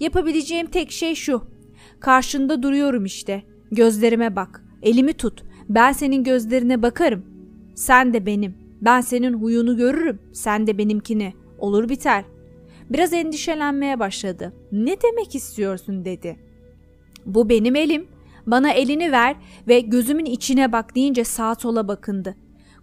[0.00, 1.42] Yapabileceğim tek şey şu.
[2.00, 3.42] Karşında duruyorum işte.
[3.72, 4.64] Gözlerime bak.
[4.82, 5.44] Elimi tut.
[5.68, 7.24] Ben senin gözlerine bakarım.
[7.74, 8.54] Sen de benim.
[8.80, 10.18] Ben senin huyunu görürüm.
[10.32, 11.32] Sen de benimkini.
[11.58, 12.24] Olur biter.
[12.90, 14.52] Biraz endişelenmeye başladı.
[14.72, 16.36] Ne demek istiyorsun dedi.
[17.26, 18.06] Bu benim elim.
[18.46, 19.36] Bana elini ver
[19.68, 22.36] ve gözümün içine bak deyince sağa sola bakındı.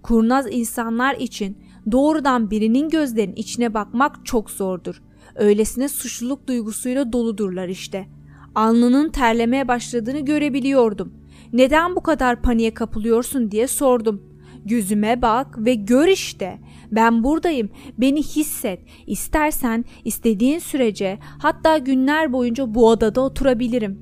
[0.03, 1.57] Kurnaz insanlar için
[1.91, 5.01] doğrudan birinin gözlerinin içine bakmak çok zordur.
[5.35, 8.07] Öylesine suçluluk duygusuyla doludurlar işte.
[8.55, 11.13] Alnının terlemeye başladığını görebiliyordum.
[11.53, 14.23] Neden bu kadar paniğe kapılıyorsun diye sordum.
[14.65, 16.59] Gözüme bak ve gör işte.
[16.91, 17.69] Ben buradayım.
[17.97, 18.79] Beni hisset.
[19.07, 23.99] İstersen istediğin sürece hatta günler boyunca bu odada oturabilirim.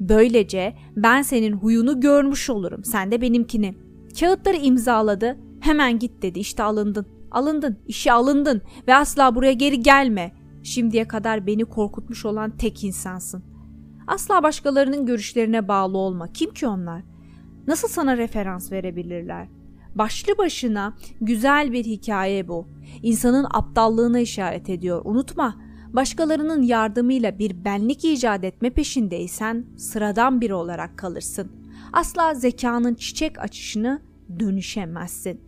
[0.00, 2.84] Böylece ben senin huyunu görmüş olurum.
[2.84, 3.74] Sen de benimkini.
[4.20, 5.36] Kağıtları imzaladı.
[5.60, 6.38] Hemen git dedi.
[6.38, 7.15] İşte alındın.
[7.30, 7.78] Alındın.
[7.86, 10.32] işe alındın ve asla buraya geri gelme.
[10.62, 13.44] Şimdiye kadar beni korkutmuş olan tek insansın.
[14.06, 16.32] Asla başkalarının görüşlerine bağlı olma.
[16.32, 17.02] Kim ki onlar?
[17.66, 19.48] Nasıl sana referans verebilirler?
[19.94, 22.68] Başlı başına güzel bir hikaye bu.
[23.02, 25.02] İnsanın aptallığına işaret ediyor.
[25.04, 25.56] Unutma,
[25.92, 31.52] başkalarının yardımıyla bir benlik icat etme peşindeysen sıradan biri olarak kalırsın.
[31.92, 34.02] Asla zekanın çiçek açışını
[34.40, 35.45] dönüşemezsin.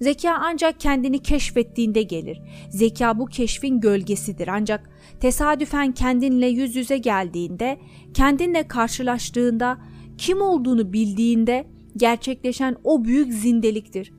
[0.00, 2.40] Zeka ancak kendini keşfettiğinde gelir.
[2.70, 7.78] Zeka bu keşfin gölgesidir ancak tesadüfen kendinle yüz yüze geldiğinde,
[8.14, 9.78] kendinle karşılaştığında,
[10.18, 14.12] kim olduğunu bildiğinde gerçekleşen o büyük zindeliktir.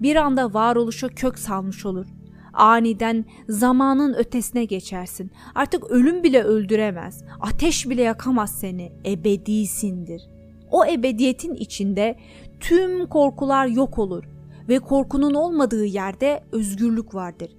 [0.00, 2.06] Bir anda varoluşa kök salmış olur.
[2.52, 5.30] Aniden zamanın ötesine geçersin.
[5.54, 7.24] Artık ölüm bile öldüremez.
[7.40, 8.92] Ateş bile yakamaz seni.
[9.06, 10.22] Ebedisindir.
[10.70, 12.18] O ebediyetin içinde
[12.60, 14.24] tüm korkular yok olur
[14.68, 17.50] ve korkunun olmadığı yerde özgürlük vardır.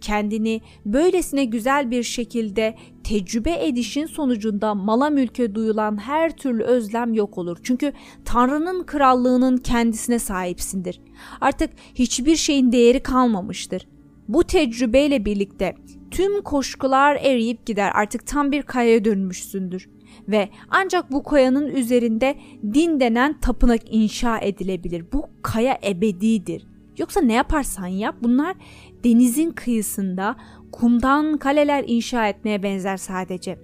[0.00, 7.38] Kendini böylesine güzel bir şekilde tecrübe edişin sonucunda mala mülke duyulan her türlü özlem yok
[7.38, 7.58] olur.
[7.62, 7.92] Çünkü
[8.24, 11.00] Tanrı'nın krallığının kendisine sahipsindir.
[11.40, 13.86] Artık hiçbir şeyin değeri kalmamıştır.
[14.28, 15.74] Bu tecrübeyle birlikte
[16.10, 17.92] tüm koşkular eriyip gider.
[17.94, 19.88] Artık tam bir kayaya dönmüşsündür
[20.28, 22.36] ve ancak bu kayanın üzerinde
[22.74, 25.04] din denen tapınak inşa edilebilir.
[25.12, 26.66] Bu kaya ebedidir.
[26.98, 28.56] Yoksa ne yaparsan yap bunlar
[29.04, 30.36] denizin kıyısında
[30.72, 33.58] kumdan kaleler inşa etmeye benzer sadece.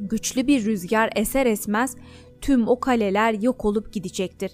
[0.00, 1.96] Güçlü bir rüzgar eser esmez
[2.40, 4.52] tüm o kaleler yok olup gidecektir.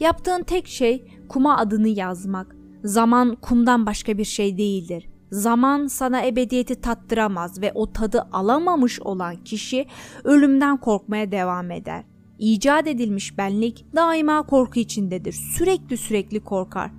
[0.00, 2.56] Yaptığın tek şey kuma adını yazmak.
[2.84, 5.08] Zaman kumdan başka bir şey değildir.
[5.30, 9.86] Zaman sana ebediyeti tattıramaz ve o tadı alamamış olan kişi
[10.24, 12.04] ölümden korkmaya devam eder.
[12.38, 15.32] İcat edilmiş benlik daima korku içindedir.
[15.32, 16.90] Sürekli sürekli korkar.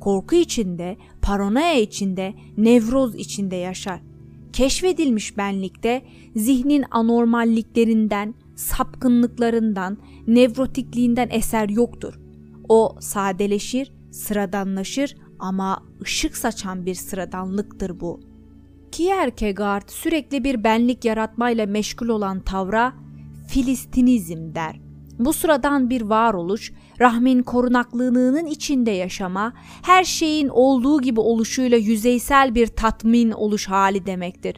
[0.00, 4.00] Korku içinde, paranoya içinde, nevroz içinde yaşar.
[4.52, 6.02] Keşfedilmiş benlikte
[6.36, 12.20] zihnin anormalliklerinden, sapkınlıklarından, nevrotikliğinden eser yoktur.
[12.68, 18.20] O sadeleşir, sıradanlaşır ama ışık saçan bir sıradanlıktır bu.
[18.92, 22.92] Kierkegaard sürekli bir benlik yaratmayla meşgul olan tavra
[23.48, 24.80] Filistinizm der.
[25.18, 32.66] Bu sıradan bir varoluş, rahmin korunaklığının içinde yaşama, her şeyin olduğu gibi oluşuyla yüzeysel bir
[32.66, 34.56] tatmin oluş hali demektir.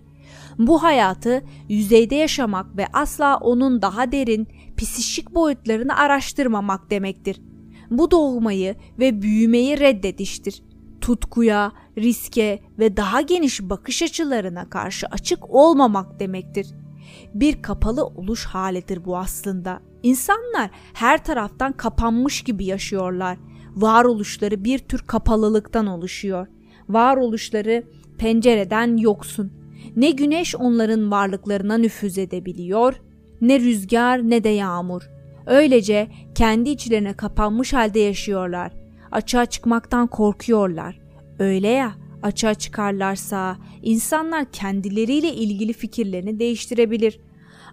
[0.58, 7.40] Bu hayatı yüzeyde yaşamak ve asla onun daha derin, psişik boyutlarını araştırmamak demektir.
[7.90, 10.62] Bu doğmayı ve büyümeyi reddediştir
[11.00, 16.66] tutkuya, riske ve daha geniş bakış açılarına karşı açık olmamak demektir.
[17.34, 19.80] Bir kapalı oluş halidir bu aslında.
[20.02, 23.38] İnsanlar her taraftan kapanmış gibi yaşıyorlar.
[23.76, 26.46] Varoluşları bir tür kapalılıktan oluşuyor.
[26.88, 27.84] Varoluşları
[28.18, 29.52] pencereden yoksun.
[29.96, 33.00] Ne güneş onların varlıklarına nüfuz edebiliyor,
[33.40, 35.10] ne rüzgar ne de yağmur.
[35.46, 38.79] Öylece kendi içlerine kapanmış halde yaşıyorlar
[39.12, 41.00] açığa çıkmaktan korkuyorlar.
[41.38, 41.92] Öyle ya,
[42.22, 47.20] açığa çıkarlarsa insanlar kendileriyle ilgili fikirlerini değiştirebilir.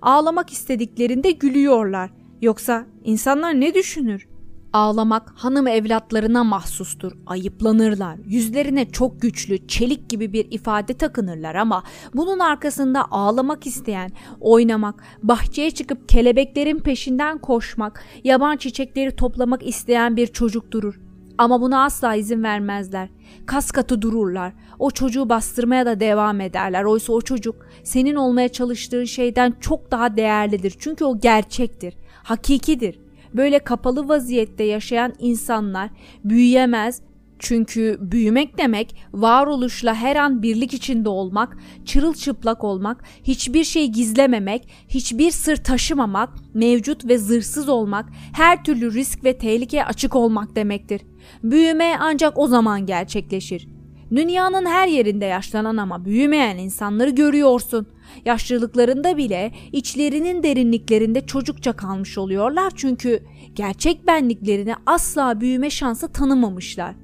[0.02, 2.12] Ağlamak istediklerinde gülüyorlar.
[2.42, 4.28] Yoksa insanlar ne düşünür?
[4.74, 7.12] Ağlamak hanım evlatlarına mahsustur.
[7.26, 8.18] Ayıplanırlar.
[8.26, 15.72] Yüzlerine çok güçlü, çelik gibi bir ifade takınırlar ama bunun arkasında ağlamak isteyen, oynamak, bahçeye
[15.72, 21.07] çıkıp kelebeklerin peşinden koşmak, yaban çiçekleri toplamak isteyen bir çocuk durur.
[21.38, 23.10] Ama buna asla izin vermezler.
[23.46, 24.54] Kas katı dururlar.
[24.80, 26.84] O çocuğu bastırmaya da devam ederler.
[26.84, 30.74] Oysa o çocuk senin olmaya çalıştığın şeyden çok daha değerlidir.
[30.80, 33.00] Çünkü o gerçektir, hakikidir.
[33.34, 35.90] Böyle kapalı vaziyette yaşayan insanlar
[36.24, 37.02] büyüyemez,
[37.40, 45.32] çünkü büyümek demek varoluşla her an birlik içinde olmak, çırılçıplak olmak, hiçbir şey gizlememek, hiçbir
[45.32, 51.02] sır taşımamak, mevcut ve zırhsız olmak, her türlü risk ve tehlikeye açık olmak demektir.
[51.44, 53.68] Büyüme ancak o zaman gerçekleşir.
[54.16, 57.88] Dünyanın her yerinde yaşlanan ama büyümeyen insanları görüyorsun.
[58.26, 63.24] Yaşlılıklarında bile içlerinin derinliklerinde çocukça kalmış oluyorlar çünkü
[63.56, 66.96] gerçek benliklerini asla büyüme şansı tanımamışlar.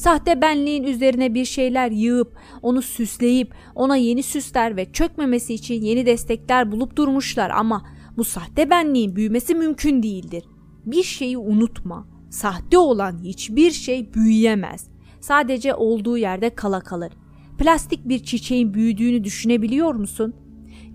[0.00, 6.06] Sahte benliğin üzerine bir şeyler yığıp, onu süsleyip, ona yeni süsler ve çökmemesi için yeni
[6.06, 7.86] destekler bulup durmuşlar ama
[8.16, 10.44] bu sahte benliğin büyümesi mümkün değildir.
[10.86, 12.06] Bir şeyi unutma.
[12.30, 14.88] Sahte olan hiçbir şey büyüyemez.
[15.20, 17.12] Sadece olduğu yerde kala kalır.
[17.58, 20.34] Plastik bir çiçeğin büyüdüğünü düşünebiliyor musun?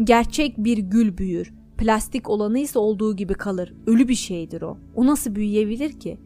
[0.04, 1.54] Gerçek bir gül büyür.
[1.78, 3.74] Plastik olanı ise olduğu gibi kalır.
[3.88, 4.78] Ölü bir şeydir o.
[4.96, 6.18] O nasıl büyüyebilir ki?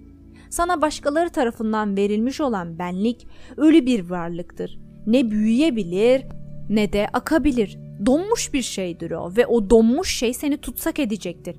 [0.49, 4.79] Sana başkaları tarafından verilmiş olan benlik ölü bir varlıktır.
[5.07, 6.25] Ne büyüyebilir
[6.69, 7.79] ne de akabilir.
[8.05, 11.55] Donmuş bir şeydir o ve o donmuş şey seni tutsak edecektir.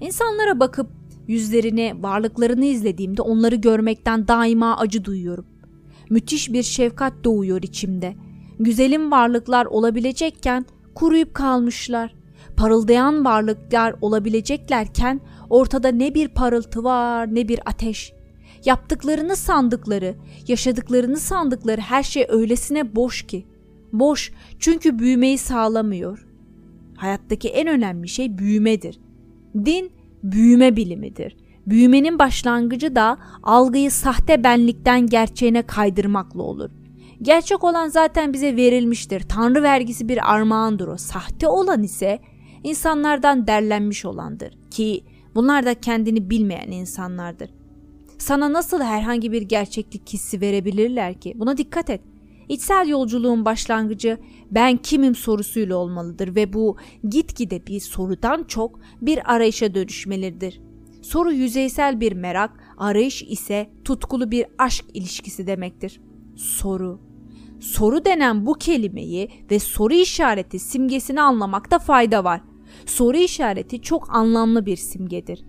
[0.00, 0.86] İnsanlara bakıp
[1.28, 5.46] yüzlerini, varlıklarını izlediğimde onları görmekten daima acı duyuyorum.
[6.10, 8.14] Müthiş bir şefkat doğuyor içimde.
[8.58, 12.14] Güzelim varlıklar olabilecekken kuruyup kalmışlar.
[12.56, 18.12] Parıldayan varlıklar olabileceklerken ortada ne bir parıltı var ne bir ateş.
[18.64, 20.14] Yaptıklarını sandıkları,
[20.48, 23.46] yaşadıklarını sandıkları her şey öylesine boş ki.
[23.92, 26.26] Boş çünkü büyümeyi sağlamıyor.
[26.96, 29.00] Hayattaki en önemli şey büyümedir.
[29.54, 31.36] Din büyüme bilimidir.
[31.66, 36.70] Büyümenin başlangıcı da algıyı sahte benlikten gerçeğine kaydırmakla olur.
[37.22, 39.20] Gerçek olan zaten bize verilmiştir.
[39.20, 40.96] Tanrı vergisi bir armağandır o.
[40.96, 42.18] Sahte olan ise
[42.64, 47.50] insanlardan derlenmiş olandır ki bunlar da kendini bilmeyen insanlardır.
[48.22, 51.34] Sana nasıl herhangi bir gerçeklik hissi verebilirler ki?
[51.36, 52.00] Buna dikkat et.
[52.48, 54.18] İçsel yolculuğun başlangıcı
[54.50, 56.76] ben kimim sorusuyla olmalıdır ve bu
[57.08, 60.60] gitgide bir sorudan çok bir arayışa dönüşmelidir.
[61.02, 66.00] Soru yüzeysel bir merak, arayış ise tutkulu bir aşk ilişkisi demektir.
[66.36, 67.00] Soru.
[67.60, 72.40] Soru denen bu kelimeyi ve soru işareti simgesini anlamakta fayda var.
[72.86, 75.44] Soru işareti çok anlamlı bir simgedir.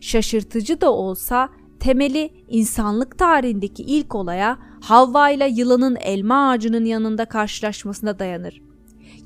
[0.00, 1.48] Şaşırtıcı da olsa
[1.82, 8.62] temeli insanlık tarihindeki ilk olaya Havva ile yılanın elma ağacının yanında karşılaşmasına dayanır.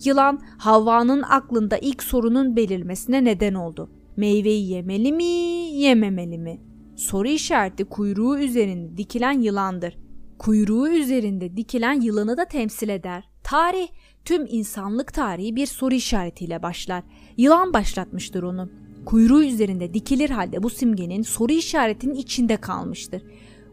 [0.05, 3.91] Yılan Havva'nın aklında ilk sorunun belirmesine neden oldu.
[4.17, 6.61] Meyveyi yemeli mi, yememeli mi?
[6.97, 9.99] Soru işareti kuyruğu üzerinde dikilen yılandır.
[10.39, 13.25] Kuyruğu üzerinde dikilen yılanı da temsil eder.
[13.43, 13.89] Tarih,
[14.25, 17.03] tüm insanlık tarihi bir soru işaretiyle başlar.
[17.37, 18.86] Yılan başlatmıştır onu.
[19.07, 23.23] Kuyruğu üzerinde dikilir halde bu simgenin soru işaretinin içinde kalmıştır.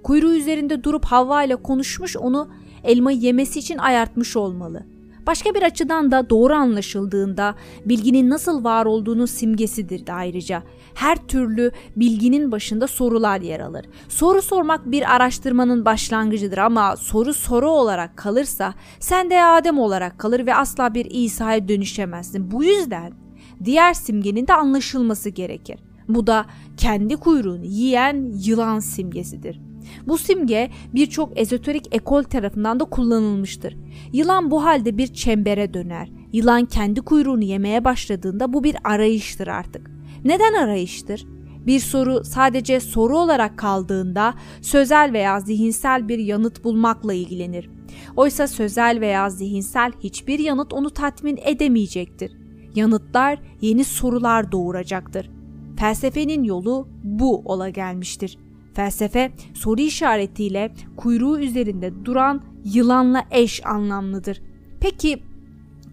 [0.04, 2.50] Kuyruğu üzerinde durup Havva ile konuşmuş onu
[2.84, 4.86] elmayı yemesi için ayartmış olmalı.
[5.28, 10.63] Başka bir açıdan da doğru anlaşıldığında bilginin nasıl var olduğunun simgesidir de ayrıca.
[10.93, 13.86] Her türlü bilginin başında sorular yer alır.
[14.10, 20.46] Soru sormak bir araştırmanın başlangıcıdır ama soru soru olarak kalırsa sen de Adem olarak kalır
[20.46, 22.52] ve asla bir İsa'ya dönüşemezsin.
[22.52, 23.22] Bu yüzden
[23.63, 25.79] diğer simgenin de anlaşılması gerekir.
[26.07, 26.45] Bu da
[26.77, 29.59] kendi kuyruğunu yiyen yılan simgesidir.
[30.07, 33.77] Bu simge birçok ezoterik ekol tarafından da kullanılmıştır.
[34.13, 36.11] Yılan bu halde bir çembere döner.
[36.33, 39.91] Yılan kendi kuyruğunu yemeye başladığında bu bir arayıştır artık.
[40.25, 41.25] Neden arayıştır?
[41.65, 47.69] Bir soru sadece soru olarak kaldığında sözel veya zihinsel bir yanıt bulmakla ilgilenir.
[48.15, 52.42] Oysa sözel veya zihinsel hiçbir yanıt onu tatmin edemeyecektir.
[52.75, 55.29] Yanıtlar yeni sorular doğuracaktır.
[55.77, 58.38] Felsefenin yolu bu ola gelmiştir.
[58.73, 64.41] Felsefe soru işaretiyle kuyruğu üzerinde duran yılanla eş anlamlıdır.
[64.79, 65.23] Peki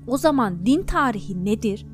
[0.07, 1.87] o zaman din tarihi nedir?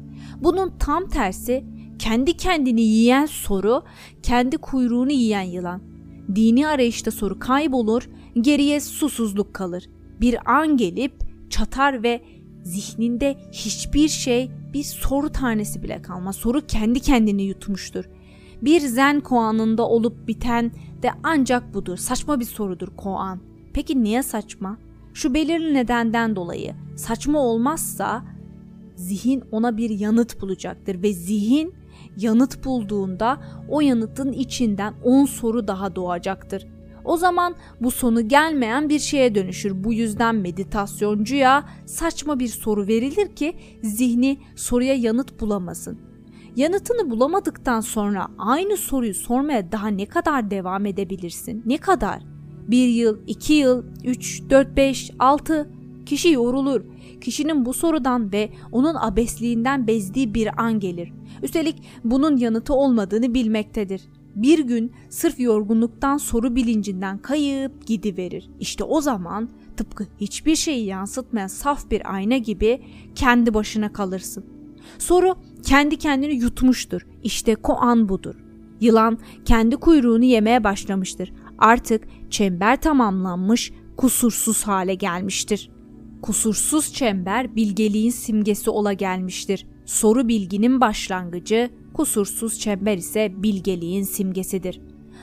[0.43, 1.65] Bunun tam tersi
[1.99, 3.83] kendi kendini yiyen soru,
[4.23, 5.83] kendi kuyruğunu yiyen yılan.
[6.35, 8.09] Dini arayışta soru kaybolur,
[8.41, 9.89] geriye susuzluk kalır.
[10.21, 11.13] Bir an gelip
[11.51, 12.23] çatar ve
[12.67, 16.37] zihninde hiçbir şey, bir soru tanesi bile kalmaz.
[16.37, 18.05] Soru kendi kendini yutmuştur.
[18.63, 21.97] Bir zen koanında olup biten de ancak budur.
[21.97, 23.41] Saçma bir sorudur koan.
[23.73, 24.79] Peki niye saçma?
[25.15, 26.75] Şu belirli nedenden dolayı.
[26.97, 28.25] Saçma olmazsa
[28.97, 31.75] zihin ona bir yanıt bulacaktır ve zihin
[32.17, 36.67] yanıt bulduğunda o yanıtın içinden 10 soru daha doğacaktır.
[37.07, 39.85] O zaman bu sonu gelmeyen bir şeye dönüşür.
[39.85, 45.99] Bu yüzden meditasyoncuya saçma bir soru verilir ki zihni soruya yanıt bulamasın.
[46.57, 51.63] Yanıtını bulamadıktan sonra aynı soruyu sormaya daha ne kadar devam edebilirsin?
[51.67, 52.23] Ne kadar?
[52.69, 55.71] Bir yıl, iki yıl, üç, dört, beş, altı
[56.07, 56.83] kişi yorulur.
[57.21, 61.13] Kişinin bu sorudan ve onun abesliğinden bezdiği bir an gelir.
[61.43, 64.03] Üstelik bunun yanıtı olmadığını bilmektedir.
[64.37, 68.51] Bir gün sırf yorgunluktan soru bilincinden kayıp gidiverir.
[68.61, 72.83] İşte o zaman tıpkı hiçbir şeyi yansıtmayan saf bir ayna gibi
[73.15, 74.45] kendi başına kalırsın.
[74.99, 77.07] Soru kendi kendini yutmuştur.
[77.23, 78.35] İşte koan budur.
[78.81, 81.33] Yılan kendi kuyruğunu yemeye başlamıştır.
[81.59, 85.71] Artık çember tamamlanmış, kusursuz hale gelmiştir.
[86.23, 89.67] Kusursuz çember bilgeliğin simgesi ola gelmiştir.
[89.85, 94.81] Soru bilginin başlangıcı, kusursuz çember ise bilgeliğin simgesidir.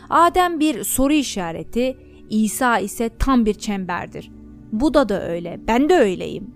[0.10, 1.98] Adem bir soru işareti,
[2.30, 4.32] İsa ise tam bir çemberdir.
[4.72, 6.54] Buda da öyle, ben de öyleyim.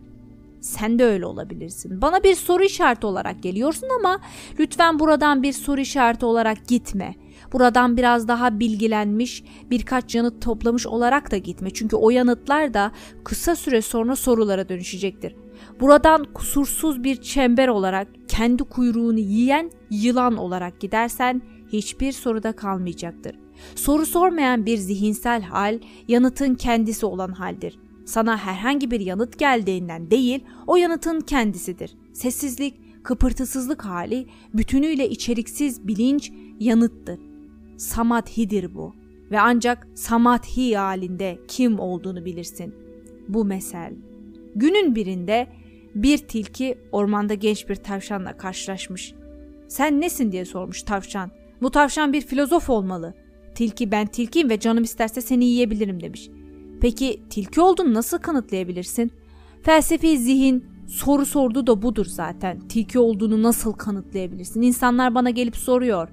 [0.61, 2.01] Sen de öyle olabilirsin.
[2.01, 4.19] Bana bir soru işareti olarak geliyorsun ama
[4.59, 7.15] lütfen buradan bir soru işareti olarak gitme.
[7.53, 11.69] Buradan biraz daha bilgilenmiş, birkaç yanıt toplamış olarak da gitme.
[11.69, 12.91] Çünkü o yanıtlar da
[13.23, 15.35] kısa süre sonra sorulara dönüşecektir.
[15.79, 21.41] Buradan kusursuz bir çember olarak kendi kuyruğunu yiyen yılan olarak gidersen
[21.73, 23.35] hiçbir soruda kalmayacaktır.
[23.75, 27.79] Soru sormayan bir zihinsel hal yanıtın kendisi olan haldir.
[28.05, 31.97] Sana herhangi bir yanıt geldiğinden değil, o yanıtın kendisidir.
[32.13, 37.19] Sessizlik, kıpırtısızlık hali, bütünüyle içeriksiz bilinç yanıttır.
[37.77, 38.93] Samadhi'dir bu
[39.31, 42.75] ve ancak samadhi halinde kim olduğunu bilirsin.
[43.27, 43.93] Bu mesel.
[44.55, 45.47] Günün birinde
[45.95, 49.13] bir tilki ormanda genç bir tavşanla karşılaşmış.
[49.67, 51.31] Sen nesin diye sormuş tavşan.
[51.61, 53.13] Bu tavşan bir filozof olmalı.
[53.55, 56.29] Tilki ben tilkiyim ve canım isterse seni yiyebilirim demiş.
[56.81, 59.11] Peki tilki olduğunu nasıl kanıtlayabilirsin?
[59.61, 62.59] Felsefi zihin soru sordu da budur zaten.
[62.67, 64.61] Tilki olduğunu nasıl kanıtlayabilirsin?
[64.61, 66.09] İnsanlar bana gelip soruyor.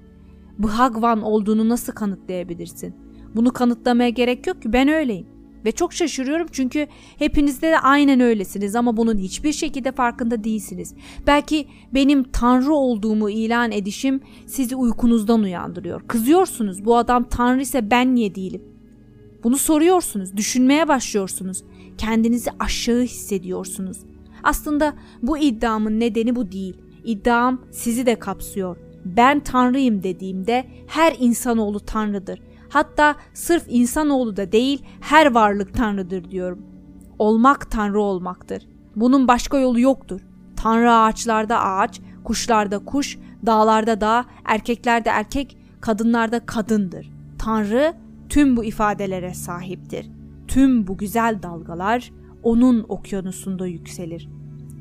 [0.59, 2.95] Bhagwan olduğunu nasıl kanıtlayabilirsin?
[3.35, 5.27] Bunu kanıtlamaya gerek yok ki ben öyleyim.
[5.65, 6.87] Ve çok şaşırıyorum çünkü
[7.19, 10.93] hepinizde de aynen öylesiniz ama bunun hiçbir şekilde farkında değilsiniz.
[11.27, 16.01] Belki benim tanrı olduğumu ilan edişim sizi uykunuzdan uyandırıyor.
[16.07, 18.61] Kızıyorsunuz bu adam tanrı ise ben niye değilim?
[19.43, 21.63] Bunu soruyorsunuz, düşünmeye başlıyorsunuz.
[21.97, 23.97] Kendinizi aşağı hissediyorsunuz.
[24.43, 26.77] Aslında bu iddiamın nedeni bu değil.
[27.05, 28.84] İddiam sizi de kapsıyor.
[29.05, 32.41] Ben tanrıyım dediğimde her insanoğlu tanrıdır.
[32.69, 36.65] Hatta sırf insanoğlu da değil her varlık tanrıdır diyorum.
[37.19, 38.67] Olmak tanrı olmaktır.
[38.95, 40.21] Bunun başka yolu yoktur.
[40.55, 47.11] Tanrı ağaçlarda ağaç, kuşlarda kuş, dağlarda dağ, erkeklerde erkek, kadınlarda kadındır.
[47.39, 47.93] Tanrı
[48.29, 50.09] tüm bu ifadelere sahiptir.
[50.47, 52.11] Tüm bu güzel dalgalar
[52.43, 54.29] onun okyanusunda yükselir.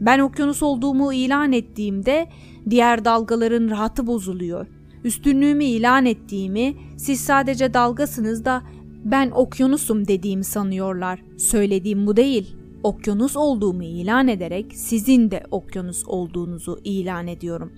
[0.00, 2.28] Ben okyanus olduğumu ilan ettiğimde
[2.70, 4.66] diğer dalgaların rahatı bozuluyor.
[5.04, 8.62] Üstünlüğümü ilan ettiğimi, siz sadece dalgasınız da
[9.04, 11.22] ben okyanusum dediğimi sanıyorlar.
[11.38, 12.56] Söylediğim bu değil.
[12.82, 17.72] Okyanus olduğumu ilan ederek sizin de okyanus olduğunuzu ilan ediyorum.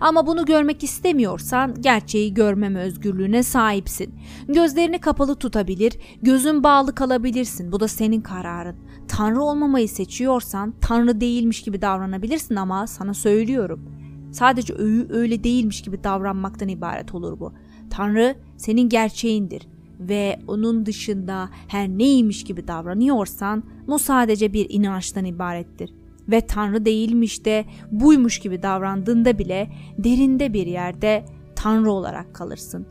[0.00, 4.14] Ama bunu görmek istemiyorsan gerçeği görmem özgürlüğüne sahipsin.
[4.48, 7.72] Gözlerini kapalı tutabilir, gözün bağlı kalabilirsin.
[7.72, 8.76] Bu da senin kararın.
[9.08, 14.01] Tanrı olmamayı seçiyorsan Tanrı değilmiş gibi davranabilirsin ama sana söylüyorum.
[14.32, 14.74] Sadece
[15.10, 17.52] öyle değilmiş gibi davranmaktan ibaret olur bu.
[17.90, 19.68] Tanrı senin gerçeğindir
[20.00, 25.94] ve onun dışında her neymiş gibi davranıyorsan bu sadece bir inançtan ibarettir.
[26.28, 31.24] Ve Tanrı değilmiş de buymuş gibi davrandığında bile derinde bir yerde
[31.56, 32.86] Tanrı olarak kalırsın.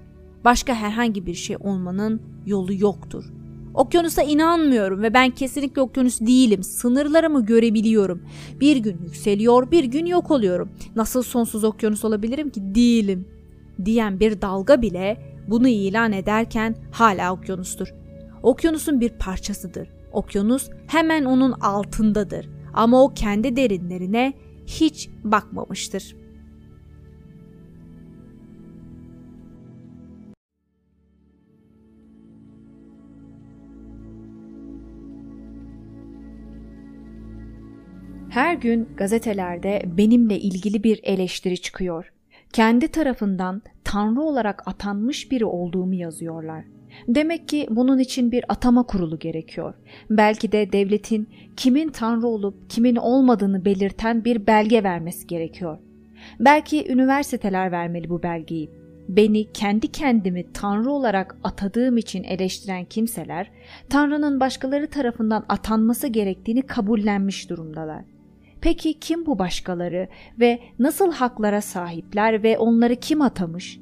[0.46, 3.41] Başka herhangi bir şey olmanın yolu yoktur.
[3.74, 6.64] Okyanusa inanmıyorum ve ben kesinlikle okyanus değilim.
[6.64, 8.22] Sınırlarımı görebiliyorum.
[8.60, 10.70] Bir gün yükseliyor, bir gün yok oluyorum.
[10.96, 12.76] Nasıl sonsuz okyanus olabilirim ki?
[12.76, 13.28] Değilim.
[13.86, 15.18] Diyen bir dalga bile
[15.48, 17.94] bunu ilan ederken hala okyanustur.
[18.44, 19.90] Okyanusun bir parçasıdır.
[20.14, 24.34] Okyanus hemen onun altındadır ama o kendi derinlerine
[24.66, 26.16] hiç bakmamıştır.
[38.32, 42.14] Her gün gazetelerde benimle ilgili bir eleştiri çıkıyor.
[42.54, 46.64] Kendi tarafından tanrı olarak atanmış biri olduğumu yazıyorlar.
[47.08, 49.74] Demek ki bunun için bir atama kurulu gerekiyor.
[50.10, 55.78] Belki de devletin kimin tanrı olup kimin olmadığını belirten bir belge vermesi gerekiyor.
[56.40, 58.72] Belki üniversiteler vermeli bu belgeyi.
[59.10, 63.52] Beni kendi kendimi tanrı olarak atadığım için eleştiren kimseler,
[63.90, 68.04] tanrının başkaları tarafından atanması gerektiğini kabullenmiş durumdalar.
[68.62, 70.08] Peki kim bu başkaları
[70.40, 73.80] ve nasıl haklara sahipler ve onları kim atamış?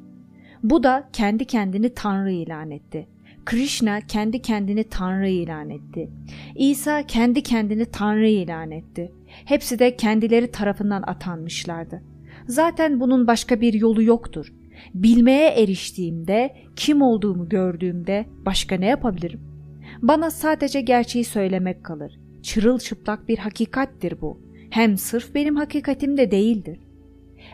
[0.64, 3.08] Bu da kendi kendini Tanrı ilan etti.
[3.46, 6.10] Krishna kendi kendini Tanrı ilan etti.
[6.56, 9.12] İsa kendi kendini Tanrı ilan etti.
[9.28, 12.04] Hepsi de kendileri tarafından atanmışlardı.
[12.48, 14.54] Zaten bunun başka bir yolu yoktur.
[14.94, 19.42] Bilmeye eriştiğimde, kim olduğumu gördüğümde başka ne yapabilirim?
[20.02, 22.20] Bana sadece gerçeği söylemek kalır.
[22.44, 24.49] Çırılçıplak bir hakikattir bu.
[24.70, 26.80] Hem sırf benim hakikatim de değildir.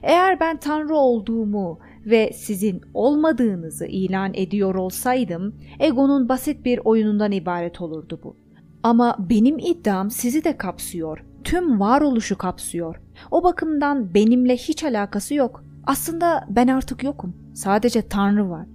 [0.03, 7.81] Eğer ben Tanrı olduğumu ve sizin olmadığınızı ilan ediyor olsaydım egonun basit bir oyunundan ibaret
[7.81, 8.35] olurdu bu.
[8.83, 11.25] Ama benim iddiam sizi de kapsıyor.
[11.43, 13.01] Tüm varoluşu kapsıyor.
[13.31, 15.63] O bakımdan benimle hiç alakası yok.
[15.85, 17.35] Aslında ben artık yokum.
[17.53, 18.65] Sadece Tanrı var.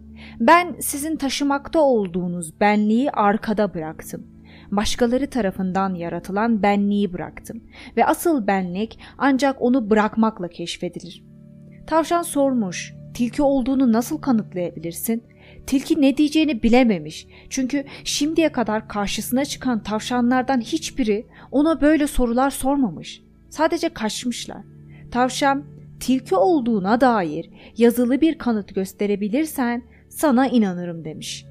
[0.41, 4.27] Ben sizin taşımakta olduğunuz benliği arkada bıraktım.
[4.71, 7.63] Başkaları tarafından yaratılan benliği bıraktım
[7.97, 11.25] ve asıl benlik ancak onu bırakmakla keşfedilir.
[11.87, 15.25] Tavşan sormuş, tilki olduğunu nasıl kanıtlayabilirsin?
[15.67, 17.27] Tilki ne diyeceğini bilememiş.
[17.51, 23.23] Çünkü şimdiye kadar karşısına çıkan tavşanlardan hiçbiri ona böyle sorular sormamış.
[23.49, 24.63] Sadece kaçmışlar.
[25.11, 25.65] Tavşan
[26.01, 31.45] tilki olduğuna dair yazılı bir kanıt gösterebilirsen sana inanırım demiş.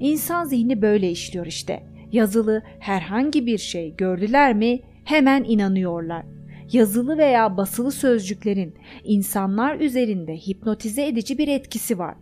[0.00, 1.91] İnsan zihni böyle işliyor işte.
[2.12, 6.24] Yazılı herhangi bir şey gördüler mi hemen inanıyorlar.
[6.72, 12.14] Yazılı veya basılı sözcüklerin insanlar üzerinde hipnotize edici bir etkisi var.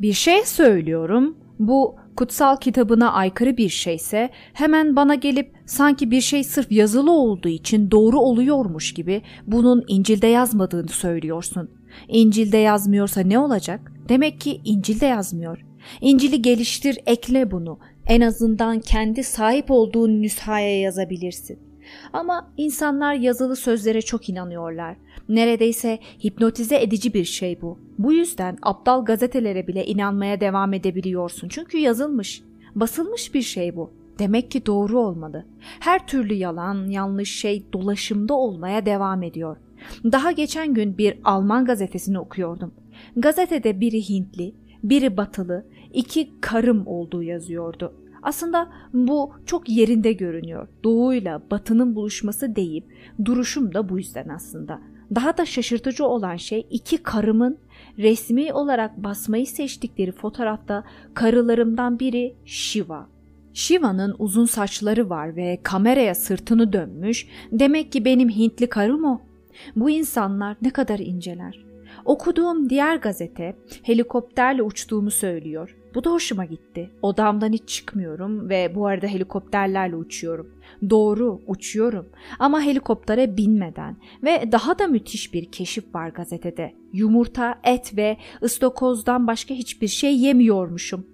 [0.00, 6.44] Bir şey söylüyorum, bu kutsal kitabına aykırı bir şeyse hemen bana gelip sanki bir şey
[6.44, 11.70] sırf yazılı olduğu için doğru oluyormuş gibi bunun İncil'de yazmadığını söylüyorsun.
[12.08, 13.92] İncil'de yazmıyorsa ne olacak?
[14.08, 15.64] Demek ki İncil'de yazmıyor.
[16.00, 17.78] İncil'i geliştir, ekle bunu.
[18.06, 21.58] En azından kendi sahip olduğun nüshaya yazabilirsin.
[22.12, 24.96] Ama insanlar yazılı sözlere çok inanıyorlar.
[25.28, 27.78] Neredeyse hipnotize edici bir şey bu.
[27.98, 31.48] Bu yüzden aptal gazetelere bile inanmaya devam edebiliyorsun.
[31.48, 32.42] Çünkü yazılmış,
[32.74, 33.90] basılmış bir şey bu.
[34.18, 35.44] Demek ki doğru olmalı.
[35.80, 39.56] Her türlü yalan, yanlış şey dolaşımda olmaya devam ediyor.
[40.04, 42.74] Daha geçen gün bir Alman gazetesini okuyordum.
[43.16, 47.94] Gazetede biri Hintli, biri Batılı, iki karım olduğu yazıyordu.
[48.22, 50.68] Aslında bu çok yerinde görünüyor.
[50.84, 52.84] Doğuyla batının buluşması deyip
[53.24, 54.80] duruşum da bu yüzden aslında.
[55.14, 57.58] Daha da şaşırtıcı olan şey iki karımın
[57.98, 60.84] resmi olarak basmayı seçtikleri fotoğrafta
[61.14, 63.06] karılarımdan biri Shiva.
[63.54, 67.28] Shiva'nın uzun saçları var ve kameraya sırtını dönmüş.
[67.52, 69.20] Demek ki benim Hintli karım o.
[69.76, 71.64] Bu insanlar ne kadar inceler.
[72.04, 75.76] Okuduğum diğer gazete helikopterle uçtuğumu söylüyor.
[75.94, 76.90] Bu da hoşuma gitti.
[77.02, 80.54] Odamdan hiç çıkmıyorum ve bu arada helikopterlerle uçuyorum.
[80.90, 82.06] Doğru, uçuyorum
[82.38, 86.74] ama helikoptere binmeden ve daha da müthiş bir keşif var gazetede.
[86.92, 91.06] Yumurta, et ve ıstokozdan başka hiçbir şey yemiyormuşum.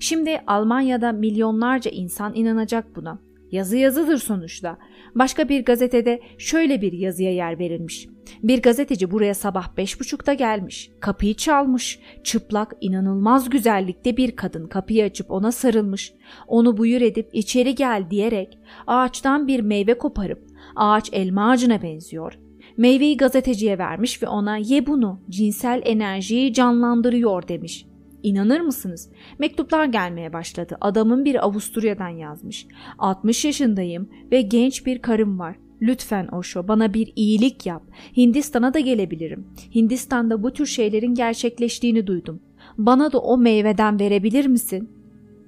[0.00, 3.25] Şimdi Almanya'da milyonlarca insan inanacak buna.
[3.56, 4.78] Yazı yazıdır sonuçta.
[5.14, 8.08] Başka bir gazetede şöyle bir yazıya yer verilmiş.
[8.42, 10.90] Bir gazeteci buraya sabah beş buçukta gelmiş.
[11.00, 11.98] Kapıyı çalmış.
[12.24, 16.12] Çıplak, inanılmaz güzellikte bir kadın kapıyı açıp ona sarılmış.
[16.46, 20.42] Onu buyur edip içeri gel diyerek ağaçtan bir meyve koparıp
[20.76, 22.38] ağaç elma ağacına benziyor.
[22.76, 27.86] Meyveyi gazeteciye vermiş ve ona ye bunu cinsel enerjiyi canlandırıyor demiş.
[28.26, 29.10] İnanır mısınız?
[29.38, 30.76] Mektuplar gelmeye başladı.
[30.80, 32.66] Adamın bir Avusturya'dan yazmış.
[32.98, 35.56] 60 yaşındayım ve genç bir karım var.
[35.82, 37.82] Lütfen Osho bana bir iyilik yap.
[38.16, 39.46] Hindistan'a da gelebilirim.
[39.74, 42.40] Hindistan'da bu tür şeylerin gerçekleştiğini duydum.
[42.78, 44.90] Bana da o meyveden verebilir misin?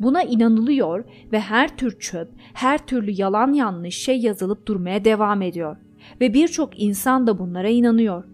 [0.00, 5.76] Buna inanılıyor ve her tür çöp, her türlü yalan yanlış şey yazılıp durmaya devam ediyor.
[6.20, 8.24] Ve birçok insan da bunlara inanıyor.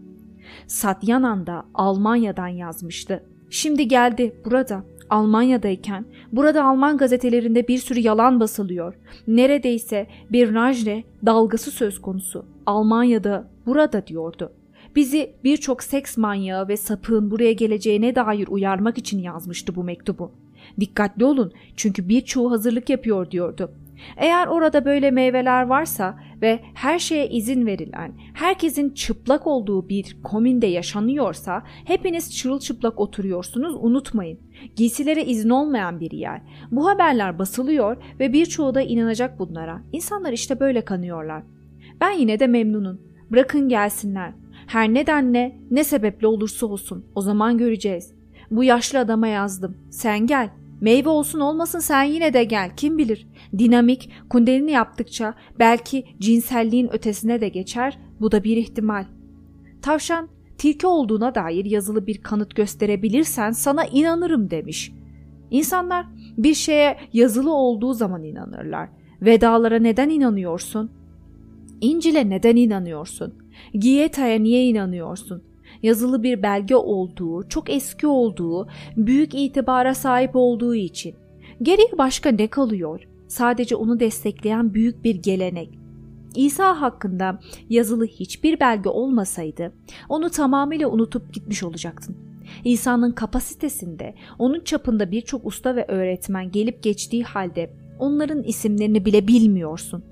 [0.67, 3.23] Satyanan da Almanya'dan yazmıştı.
[3.51, 4.85] Şimdi geldi burada.
[5.11, 8.95] Almanya'dayken burada Alman gazetelerinde bir sürü yalan basılıyor.
[9.27, 12.47] Neredeyse bir Rajne dalgası söz konusu.
[12.67, 14.53] Almanya'da burada diyordu.
[14.97, 20.33] Bizi birçok seks manyağı ve sapığın buraya geleceğine dair uyarmak için yazmıştı bu mektubu.
[20.81, 23.71] Dikkatli olun çünkü birçoğu hazırlık yapıyor diyordu.
[24.17, 30.67] Eğer orada böyle meyveler varsa ve her şeye izin verilen, herkesin çıplak olduğu bir kominde
[30.67, 34.39] yaşanıyorsa hepiniz çırılçıplak oturuyorsunuz unutmayın.
[34.77, 36.41] Giysilere izin olmayan bir yer.
[36.71, 39.83] Bu haberler basılıyor ve birçoğu da inanacak bunlara.
[39.93, 41.43] İnsanlar işte böyle kanıyorlar.
[42.01, 43.01] Ben yine de memnunum.
[43.31, 44.33] Bırakın gelsinler.
[44.67, 48.15] Her nedenle ne sebeple olursa olsun o zaman göreceğiz.
[48.51, 49.77] Bu yaşlı adama yazdım.
[49.91, 50.51] Sen gel.
[50.81, 53.27] Meyve olsun olmasın sen yine de gel kim bilir.
[53.59, 59.05] Dinamik, kundelini yaptıkça belki cinselliğin ötesine de geçer bu da bir ihtimal.
[59.83, 60.29] Tavşan
[60.59, 64.93] tilki olduğuna dair yazılı bir kanıt gösterebilirsen sana inanırım demiş.
[65.51, 66.07] İnsanlar
[66.39, 68.89] bir şeye yazılı olduğu zaman inanırlar.
[69.23, 70.91] Vedalara neden inanıyorsun?
[71.81, 73.35] İncil'e neden inanıyorsun?
[73.75, 75.43] Giyeta'ya niye inanıyorsun?
[75.85, 81.15] yazılı bir belge olduğu, çok eski olduğu, büyük itibara sahip olduğu için.
[81.63, 83.09] Geriye başka ne kalıyor?
[83.35, 85.79] Sadece onu destekleyen büyük bir gelenek.
[86.37, 89.73] İsa hakkında yazılı hiçbir belge olmasaydı
[90.09, 92.17] onu tamamıyla unutup gitmiş olacaktın.
[92.65, 100.05] İsa'nın kapasitesinde onun çapında birçok usta ve öğretmen gelip geçtiği halde onların isimlerini bile bilmiyorsun.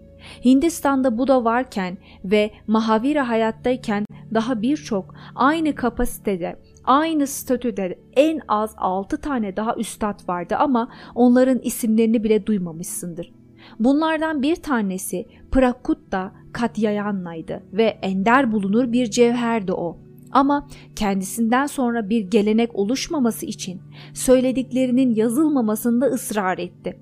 [0.44, 9.16] Hindistan'da Buda varken ve Mahavira hayattayken daha birçok aynı kapasitede, aynı statüde en az 6
[9.16, 13.32] tane daha üstad vardı ama onların isimlerini bile duymamışsındır.
[13.78, 19.98] Bunlardan bir tanesi Prakutta Katyayana'ydı ve ender bulunur bir cevherdi o.
[20.32, 23.80] Ama kendisinden sonra bir gelenek oluşmaması için
[24.14, 26.98] söylediklerinin yazılmamasında ısrar etti.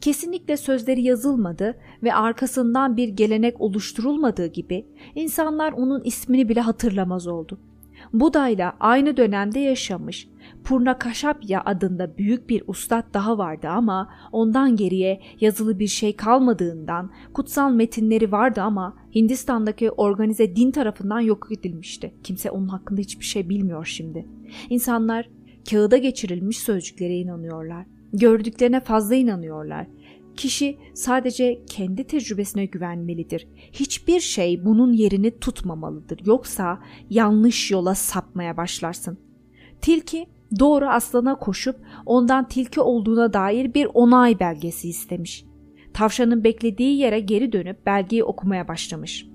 [0.00, 7.58] Kesinlikle sözleri yazılmadı ve arkasından bir gelenek oluşturulmadığı gibi insanlar onun ismini bile hatırlamaz oldu.
[8.12, 10.28] Buda ile aynı dönemde yaşamış
[10.64, 17.10] Purna Kaşapya adında büyük bir ustad daha vardı ama ondan geriye yazılı bir şey kalmadığından
[17.32, 22.14] kutsal metinleri vardı ama Hindistan'daki organize din tarafından yok edilmişti.
[22.22, 24.26] Kimse onun hakkında hiçbir şey bilmiyor şimdi.
[24.70, 25.28] İnsanlar
[25.70, 27.86] kağıda geçirilmiş sözcüklere inanıyorlar.
[28.12, 29.86] Gördüklerine fazla inanıyorlar.
[30.36, 33.48] Kişi sadece kendi tecrübesine güvenmelidir.
[33.72, 36.26] Hiçbir şey bunun yerini tutmamalıdır.
[36.26, 36.78] Yoksa
[37.10, 39.18] yanlış yola sapmaya başlarsın.
[39.80, 40.26] Tilki
[40.58, 41.76] doğru aslana koşup
[42.06, 45.44] ondan tilki olduğuna dair bir onay belgesi istemiş.
[45.94, 49.26] Tavşanın beklediği yere geri dönüp belgeyi okumaya başlamış.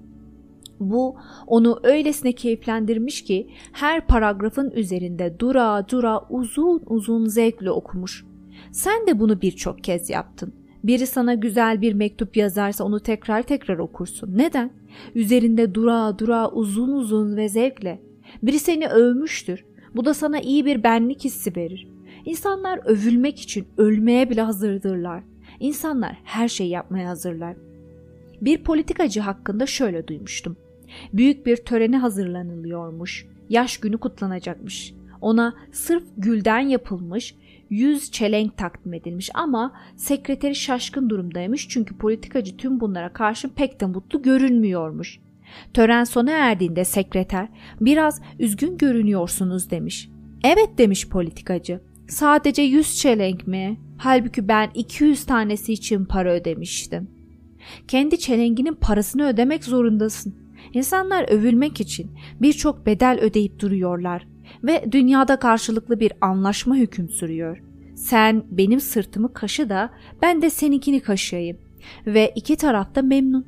[0.79, 1.15] Bu
[1.47, 8.25] onu öylesine keyiflendirmiş ki her paragrafın üzerinde dura dura uzun uzun zevkle okumuş.
[8.71, 10.53] Sen de bunu birçok kez yaptın.
[10.83, 14.37] Biri sana güzel bir mektup yazarsa onu tekrar tekrar okursun.
[14.37, 14.71] Neden?
[15.15, 18.01] Üzerinde dura dura uzun uzun ve zevkle.
[18.43, 19.65] Biri seni övmüştür.
[19.95, 21.87] Bu da sana iyi bir benlik hissi verir.
[22.25, 25.23] İnsanlar övülmek için ölmeye bile hazırdırlar.
[25.59, 27.55] İnsanlar her şeyi yapmaya hazırlar.
[28.41, 30.57] Bir politikacı hakkında şöyle duymuştum.
[31.13, 33.27] Büyük bir törene hazırlanılıyormuş.
[33.49, 34.93] Yaş günü kutlanacakmış.
[35.21, 37.35] Ona sırf gülden yapılmış
[37.71, 43.85] yüz çelenk takdim edilmiş ama sekreteri şaşkın durumdaymış çünkü politikacı tüm bunlara karşı pek de
[43.85, 45.19] mutlu görünmüyormuş.
[45.73, 47.47] Tören sona erdiğinde sekreter
[47.81, 50.09] biraz üzgün görünüyorsunuz demiş.
[50.43, 51.81] Evet demiş politikacı.
[52.07, 53.79] Sadece yüz çelenk mi?
[53.97, 57.09] Halbuki ben 200 tanesi için para ödemiştim.
[57.87, 60.35] Kendi çelenginin parasını ödemek zorundasın.
[60.73, 62.11] İnsanlar övülmek için
[62.41, 64.27] birçok bedel ödeyip duruyorlar
[64.63, 67.63] ve dünyada karşılıklı bir anlaşma hüküm sürüyor.
[67.95, 69.89] Sen benim sırtımı kaşı da
[70.21, 71.57] ben de seninkini kaşıyayım
[72.05, 73.47] ve iki taraf da memnun.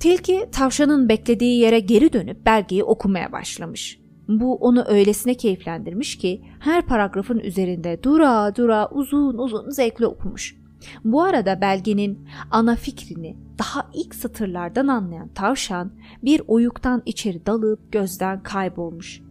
[0.00, 4.00] Tilki tavşanın beklediği yere geri dönüp belgeyi okumaya başlamış.
[4.28, 10.56] Bu onu öylesine keyiflendirmiş ki her paragrafın üzerinde dura dura uzun uzun zevkle okumuş.
[11.04, 15.92] Bu arada belgenin ana fikrini daha ilk satırlardan anlayan tavşan
[16.22, 19.22] bir oyuktan içeri dalıp gözden kaybolmuş.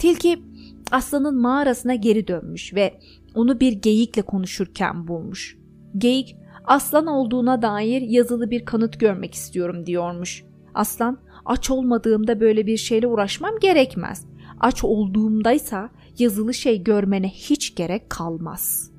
[0.00, 0.42] Tilki
[0.90, 3.00] aslanın mağarasına geri dönmüş ve
[3.34, 5.58] onu bir geyikle konuşurken bulmuş.
[5.98, 10.44] Geyik aslan olduğuna dair yazılı bir kanıt görmek istiyorum diyormuş.
[10.74, 14.26] Aslan aç olmadığımda böyle bir şeyle uğraşmam gerekmez.
[14.60, 18.90] Aç olduğumdaysa yazılı şey görmene hiç gerek kalmaz.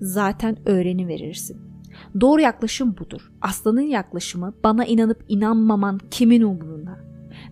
[0.00, 1.56] Zaten öğreni verirsin.
[2.20, 3.32] Doğru yaklaşım budur.
[3.42, 7.00] Aslanın yaklaşımı bana inanıp inanmaman kimin umurunda?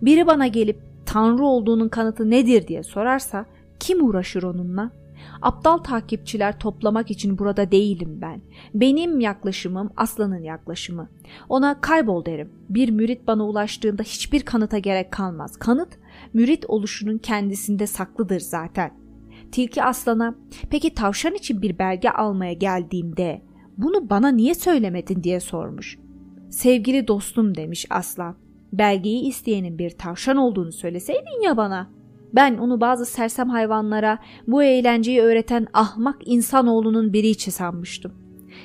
[0.01, 3.45] Biri bana gelip Tanrı olduğunun kanıtı nedir diye sorarsa
[3.79, 4.91] kim uğraşır onunla?
[5.41, 8.41] Aptal takipçiler toplamak için burada değilim ben.
[8.73, 11.09] Benim yaklaşımım aslanın yaklaşımı.
[11.49, 12.49] Ona kaybol derim.
[12.69, 15.57] Bir mürit bana ulaştığında hiçbir kanıta gerek kalmaz.
[15.57, 15.89] Kanıt
[16.33, 18.91] mürit oluşunun kendisinde saklıdır zaten.
[19.51, 20.35] Tilki aslana
[20.69, 23.41] peki tavşan için bir belge almaya geldiğimde
[23.77, 25.99] bunu bana niye söylemedin diye sormuş.
[26.49, 28.48] Sevgili dostum demiş aslan.
[28.73, 31.89] Belgeyi isteyenin bir tavşan olduğunu söyleseydin ya bana.
[32.33, 38.13] Ben onu bazı sersem hayvanlara bu eğlenceyi öğreten ahmak insanoğlunun biri içi sanmıştım.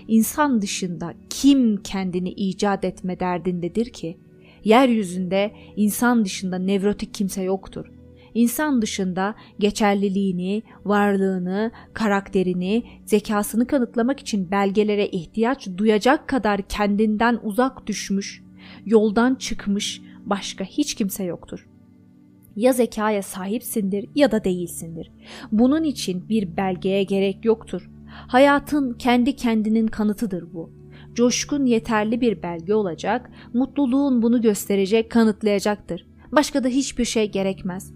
[0.09, 4.19] İnsan dışında kim kendini icat etme derdindedir ki?
[4.65, 7.87] Yeryüzünde insan dışında nevrotik kimse yoktur.
[8.35, 18.43] İnsan dışında geçerliliğini, varlığını, karakterini, zekasını kanıtlamak için belgelere ihtiyaç duyacak kadar kendinden uzak düşmüş,
[18.87, 21.66] yoldan çıkmış başka hiç kimse yoktur
[22.57, 25.11] ya zekaya sahipsindir ya da değilsindir.
[25.53, 27.91] Bunun için bir belgeye gerek yoktur.
[28.07, 30.70] Hayatın kendi kendinin kanıtıdır bu.
[31.14, 36.07] Coşkun yeterli bir belge olacak, mutluluğun bunu gösterecek, kanıtlayacaktır.
[36.32, 37.93] Başka da hiçbir şey gerekmez.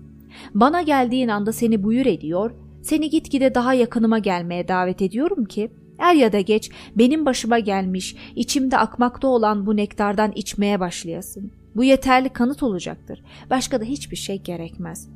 [0.54, 2.50] Bana geldiğin anda seni buyur ediyor,
[2.82, 8.16] seni gitgide daha yakınıma gelmeye davet ediyorum ki er ya da geç benim başıma gelmiş,
[8.36, 11.52] içimde akmakta olan bu nektardan içmeye başlayasın.
[11.76, 13.22] Bu yeterli kanıt olacaktır.
[13.50, 15.08] Başka da hiçbir şey gerekmez.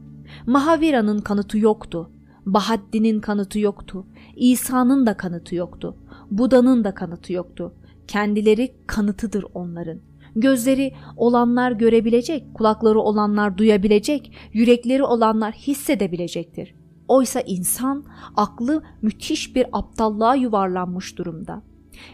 [0.46, 2.10] Mahavira'nın kanıtı yoktu.
[2.46, 4.06] Bahaddin'in kanıtı yoktu.
[4.36, 5.96] İsa'nın da kanıtı yoktu.
[6.30, 7.74] Buda'nın da kanıtı yoktu.
[8.08, 9.98] Kendileri kanıtıdır onların.
[10.36, 16.74] Gözleri olanlar görebilecek, kulakları olanlar duyabilecek, yürekleri olanlar hissedebilecektir.
[17.09, 18.05] Oysa insan
[18.36, 21.62] aklı müthiş bir aptallığa yuvarlanmış durumda.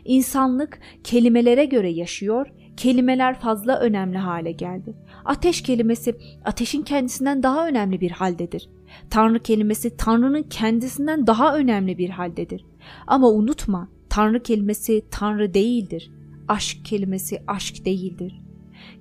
[0.04, 4.94] İnsanlık kelimelere göre yaşıyor, kelimeler fazla önemli hale geldi.
[5.24, 8.68] Ateş kelimesi ateşin kendisinden daha önemli bir haldedir.
[9.10, 12.64] Tanrı kelimesi Tanrı'nın kendisinden daha önemli bir haldedir.
[13.06, 16.10] Ama unutma, Tanrı kelimesi Tanrı değildir.
[16.48, 18.40] Aşk kelimesi aşk değildir.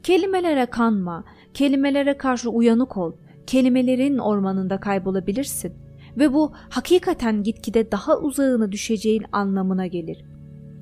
[0.03, 1.23] Kelimelere kanma,
[1.53, 3.13] kelimelere karşı uyanık ol.
[3.47, 5.73] Kelimelerin ormanında kaybolabilirsin
[6.17, 10.25] ve bu hakikaten gitgide daha uzağına düşeceğin anlamına gelir.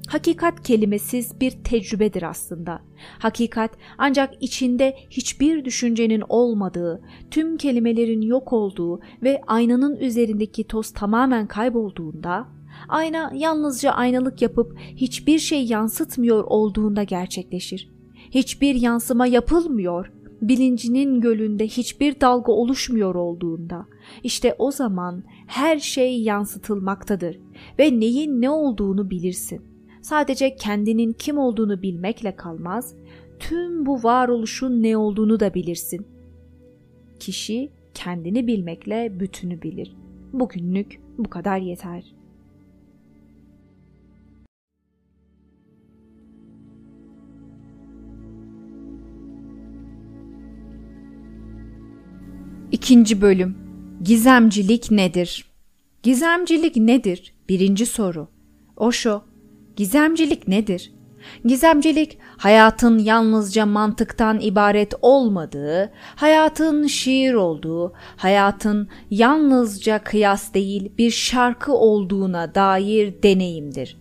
[0.08, 2.80] Hakikat kelimesiz bir tecrübedir aslında.
[3.20, 7.02] Hakikat ancak içinde hiçbir düşüncenin olmadığı,
[7.32, 12.48] tüm kelimelerin yok olduğu ve aynanın üzerindeki toz tamamen kaybolduğunda,
[12.90, 17.92] ayna yalnızca aynalık yapıp hiçbir şey yansıtmıyor olduğunda gerçekleşir.
[18.32, 20.12] Hiçbir yansıma yapılmıyor,
[20.42, 23.86] bilincinin gölünde hiçbir dalga oluşmuyor olduğunda,
[24.24, 27.40] işte o zaman her şey yansıtılmaktadır
[27.80, 29.76] ve neyin ne olduğunu bilirsin
[30.06, 32.96] sadece kendinin kim olduğunu bilmekle kalmaz,
[33.40, 36.08] tüm bu varoluşun ne olduğunu da bilirsin.
[37.20, 39.96] Kişi kendini bilmekle bütünü bilir.
[40.34, 42.15] Bugünlük bu kadar yeter.
[52.76, 53.58] İkinci bölüm
[54.04, 55.46] Gizemcilik nedir?
[56.04, 57.34] Gizemcilik nedir?
[57.50, 58.28] Birinci soru.
[58.78, 59.22] Osho
[59.76, 60.94] Gizemcilik nedir?
[61.46, 71.74] Gizemcilik hayatın yalnızca mantıktan ibaret olmadığı, hayatın şiir olduğu, hayatın yalnızca kıyas değil bir şarkı
[71.74, 73.98] olduğuna dair deneyimdir.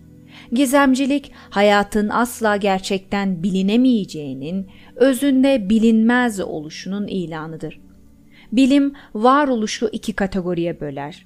[0.51, 7.84] Gizemcilik hayatın asla gerçekten bilinemeyeceğinin, özünde bilinmez oluşunun ilanıdır.
[8.55, 11.25] Bilim varoluşu iki kategoriye böler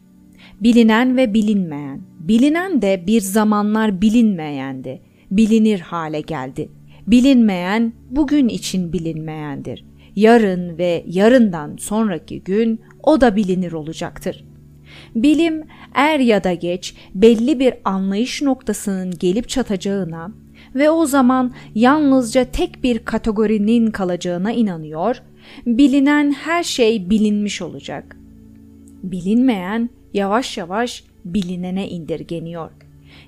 [0.62, 2.02] bilinen ve bilinmeyen.
[2.20, 5.02] Bilinen de bir zamanlar bilinmeyendi.
[5.32, 6.70] Bilinir hale geldi.
[7.08, 9.86] Bilinmeyen bugün için bilinmeyendir.
[10.16, 14.46] Yarın ve yarından sonraki gün o da bilinir olacaktır.
[15.16, 15.64] Bilim
[15.94, 20.32] er ya da geç belli bir anlayış noktasının gelip çatacağına
[20.76, 25.22] ve o zaman yalnızca tek bir kategorinin kalacağına inanıyor,
[25.66, 28.18] bilinen her şey bilinmiş olacak.
[29.04, 32.72] Bilinmeyen yavaş yavaş bilinene indirgeniyor.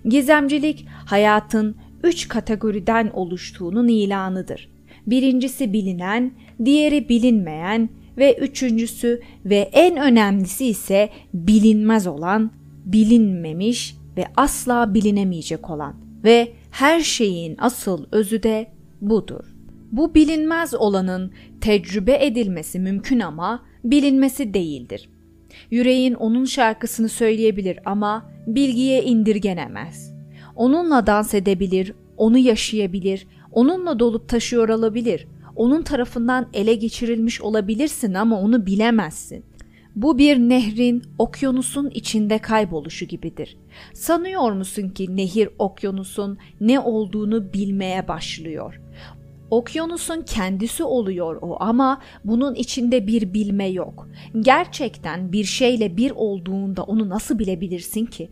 [0.05, 4.69] Gizemcilik hayatın üç kategoriden oluştuğunun ilanıdır.
[5.07, 6.31] Birincisi bilinen,
[6.65, 12.51] diğeri bilinmeyen ve üçüncüsü ve en önemlisi ise bilinmez olan,
[12.85, 18.67] bilinmemiş ve asla bilinemeyecek olan ve her şeyin asıl özü de
[19.01, 19.50] budur.
[19.91, 21.31] Bu bilinmez olanın
[21.61, 25.09] tecrübe edilmesi mümkün ama bilinmesi değildir.
[25.71, 30.13] Yüreğin onun şarkısını söyleyebilir ama bilgiye indirgenemez.
[30.55, 35.27] Onunla dans edebilir, onu yaşayabilir, onunla dolup taşıyor olabilir.
[35.55, 39.43] Onun tarafından ele geçirilmiş olabilirsin ama onu bilemezsin.
[39.95, 43.57] Bu bir nehrin okyanusun içinde kayboluşu gibidir.
[43.93, 48.81] Sanıyor musun ki nehir okyanusun ne olduğunu bilmeye başlıyor.
[49.51, 54.07] Okyanusun kendisi oluyor o ama bunun içinde bir bilme yok.
[54.39, 58.29] Gerçekten bir şeyle bir olduğunda onu nasıl bilebilirsin ki?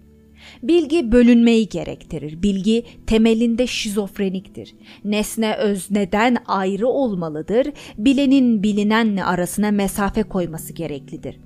[0.63, 2.43] Bilgi bölünmeyi gerektirir.
[2.43, 4.75] Bilgi temelinde şizofreniktir.
[5.03, 7.67] Nesne özneden ayrı olmalıdır.
[7.97, 11.39] Bilenin bilinenle arasına mesafe koyması gereklidir.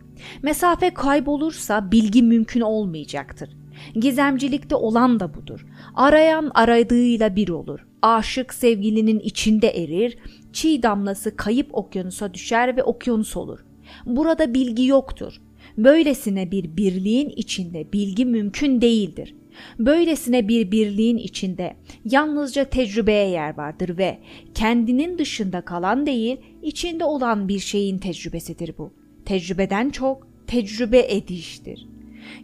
[0.44, 3.50] Mesafe kaybolursa bilgi mümkün olmayacaktır.
[3.96, 5.66] Gizemcilikte olan da budur.
[5.96, 7.93] Arayan aradığıyla bir olur.
[8.04, 10.18] Aşık sevgilinin içinde erir,
[10.54, 13.60] çiğ damlası kayıp okyanusa düşer ve okyanus olur.
[14.06, 15.42] Burada bilgi yoktur.
[15.78, 19.36] Böylesine bir birliğin içinde bilgi mümkün değildir.
[19.80, 21.76] Böylesine bir birliğin içinde
[22.06, 24.20] yalnızca tecrübeye yer vardır ve
[24.54, 28.94] kendinin dışında kalan değil, içinde olan bir şeyin tecrübesidir bu.
[29.26, 31.88] Tecrübeden çok tecrübe ediştir.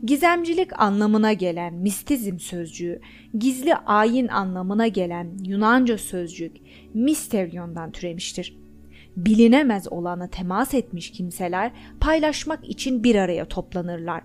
[0.03, 2.99] Gizemcilik anlamına gelen mistizm sözcüğü,
[3.39, 6.57] gizli ayin anlamına gelen Yunanca sözcük
[6.93, 8.57] misteryondan türemiştir.
[9.15, 14.23] Bilinemez olana temas etmiş kimseler paylaşmak için bir araya toplanırlar.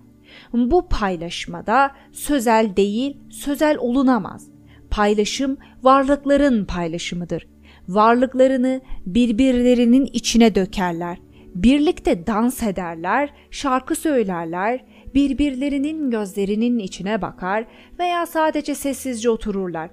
[0.53, 4.47] Bu paylaşmada sözel değil, sözel olunamaz.
[4.89, 7.47] Paylaşım varlıkların paylaşımıdır.
[7.87, 11.17] Varlıklarını birbirlerinin içine dökerler
[11.55, 14.85] Birlikte dans ederler, şarkı söylerler,
[15.15, 17.65] birbirlerinin gözlerinin içine bakar
[17.99, 19.89] veya sadece sessizce otururlar.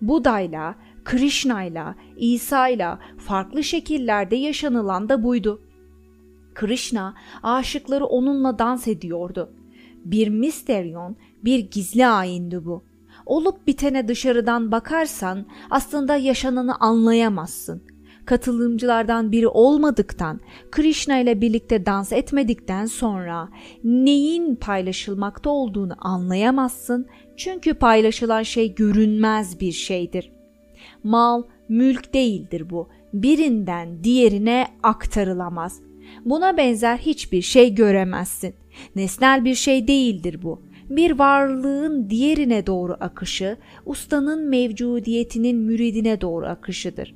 [0.00, 5.62] Buda'yla, Krishna'yla, İsa'yla farklı şekillerde yaşanılan da buydu.
[6.54, 9.52] Krishna aşıkları onunla dans ediyordu.
[10.04, 12.84] Bir misteryon, bir gizli ayindi bu.
[13.26, 17.82] Olup bitene dışarıdan bakarsan aslında yaşananı anlayamazsın.
[18.26, 23.48] Katılımcılardan biri olmadıktan, Krishna ile birlikte dans etmedikten sonra
[23.84, 27.06] neyin paylaşılmakta olduğunu anlayamazsın.
[27.36, 30.32] Çünkü paylaşılan şey görünmez bir şeydir.
[31.04, 32.88] Mal, mülk değildir bu.
[33.12, 35.80] Birinden diğerine aktarılamaz.
[36.24, 38.54] Buna benzer hiçbir şey göremezsin.
[38.96, 40.62] Nesnel bir şey değildir bu.
[40.90, 43.56] Bir varlığın diğerine doğru akışı,
[43.86, 47.14] ustanın mevcudiyetinin müridine doğru akışıdır.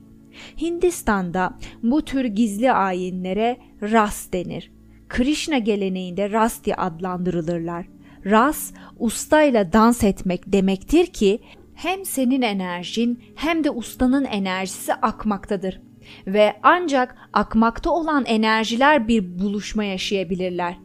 [0.60, 4.72] Hindistan'da bu tür gizli ayinlere ras denir.
[5.08, 7.86] Krishna geleneğinde rasti adlandırılırlar.
[8.26, 11.40] Ras, ustayla dans etmek demektir ki
[11.74, 15.80] hem senin enerjin hem de ustanın enerjisi akmaktadır
[16.26, 20.76] ve ancak akmakta olan enerjiler bir buluşma yaşayabilirler.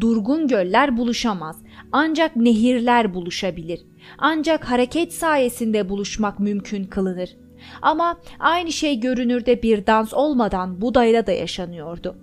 [0.00, 1.56] Durgun göller buluşamaz.
[1.92, 3.80] Ancak nehirler buluşabilir.
[4.18, 7.36] Ancak hareket sayesinde buluşmak mümkün kılınır.
[7.82, 12.16] Ama aynı şey görünürde bir dans olmadan Buda'yla da yaşanıyordu.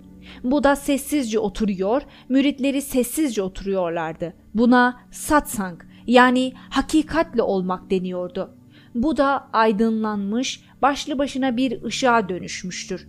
[0.44, 4.34] Buda sessizce oturuyor, müritleri sessizce oturuyorlardı.
[4.54, 8.54] Buna satsang yani hakikatle olmak deniyordu.
[8.94, 13.08] Bu da aydınlanmış, başlı başına bir ışığa dönüşmüştür.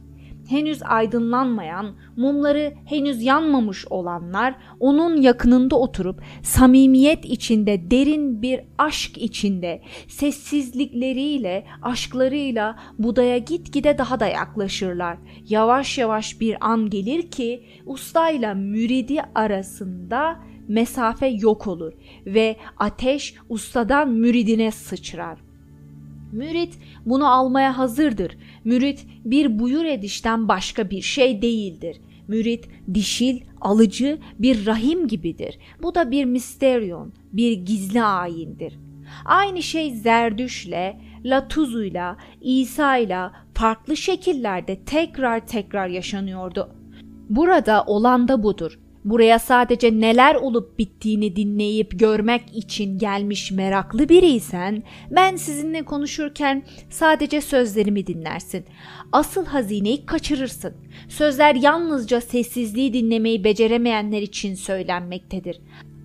[0.54, 9.82] Henüz aydınlanmayan, mumları henüz yanmamış olanlar onun yakınında oturup samimiyet içinde, derin bir aşk içinde,
[10.08, 15.18] sessizlikleriyle, aşklarıyla Buda'ya gitgide daha da yaklaşırlar.
[15.49, 21.93] Yavaş yavaş bir an gelir ki ustayla müridi arasında mesafe yok olur
[22.26, 25.43] ve ateş ustadan müridine sıçrar.
[26.34, 28.38] Mürit bunu almaya hazırdır.
[28.64, 32.02] Mürit bir buyur edişten başka bir şey değildir.
[32.28, 35.60] Mürit dişil, alıcı bir rahim gibidir.
[35.82, 38.80] Bu da bir misteryon, bir gizli ayindir.
[39.26, 46.76] Aynı şey Zerdüş'le, Latuzuyla, İsa'yla farklı şekillerde tekrar tekrar yaşanıyordu.
[47.30, 48.80] Burada olan da budur.
[49.06, 57.41] Buraya sadece neler olup bittiğini dinleyip görmek için gelmiş meraklı biriysen ben sizinle konuşurken sadece
[57.41, 58.66] sözlerimi dinlersin.
[59.12, 60.74] Asıl hazineyi kaçırırsın.
[61.10, 65.60] Sözler yalnızca sessizliği dinlemeyi beceremeyenler için söylenmektedir.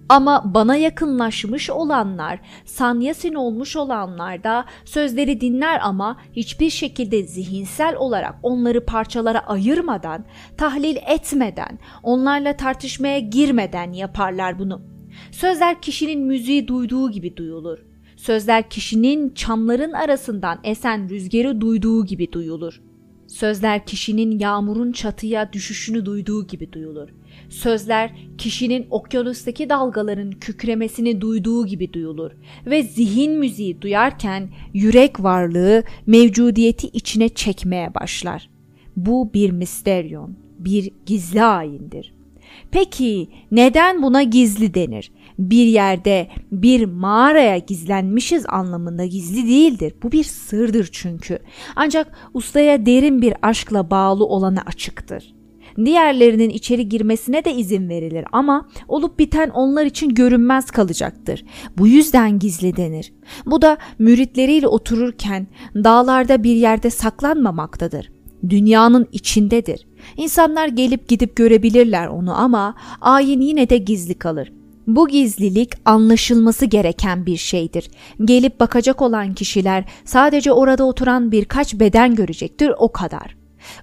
[0.08, 8.34] Ama bana yakınlaşmış olanlar, sanyasin olmuş olanlar da sözleri dinler ama hiçbir şekilde zihinsel olarak
[8.42, 10.24] onları parçalara ayırmadan,
[10.56, 14.82] tahlil etmeden, onlarla tartışmaya girmeden yaparlar bunu.
[15.30, 17.78] Sözler kişinin müziği duyduğu gibi duyulur.
[18.16, 22.80] Sözler kişinin çamların arasından esen rüzgarı duyduğu gibi duyulur.
[23.28, 27.08] Sözler kişinin yağmurun çatıya düşüşünü duyduğu gibi duyulur.
[27.48, 32.30] Sözler kişinin okyanustaki dalgaların kükremesini duyduğu gibi duyulur
[32.66, 38.50] ve zihin müziği duyarken yürek varlığı mevcudiyeti içine çekmeye başlar.
[38.96, 42.14] Bu bir misteryon, bir gizli ayindir.
[42.70, 45.12] Peki neden buna gizli denir?
[45.38, 49.94] Bir yerde, bir mağaraya gizlenmişiz anlamında gizli değildir.
[50.02, 51.38] Bu bir sırdır çünkü.
[51.76, 55.37] Ancak ustaya derin bir aşkla bağlı olana açıktır.
[55.84, 61.44] Diğerlerinin içeri girmesine de izin verilir ama olup biten onlar için görünmez kalacaktır.
[61.78, 63.12] Bu yüzden gizli denir.
[63.46, 68.10] Bu da müritleriyle otururken dağlarda bir yerde saklanmamaktadır.
[68.48, 69.86] Dünyanın içindedir.
[70.16, 74.52] İnsanlar gelip gidip görebilirler onu ama ayin yine de gizli kalır.
[74.86, 77.90] Bu gizlilik anlaşılması gereken bir şeydir.
[78.24, 83.36] Gelip bakacak olan kişiler sadece orada oturan birkaç beden görecektir o kadar.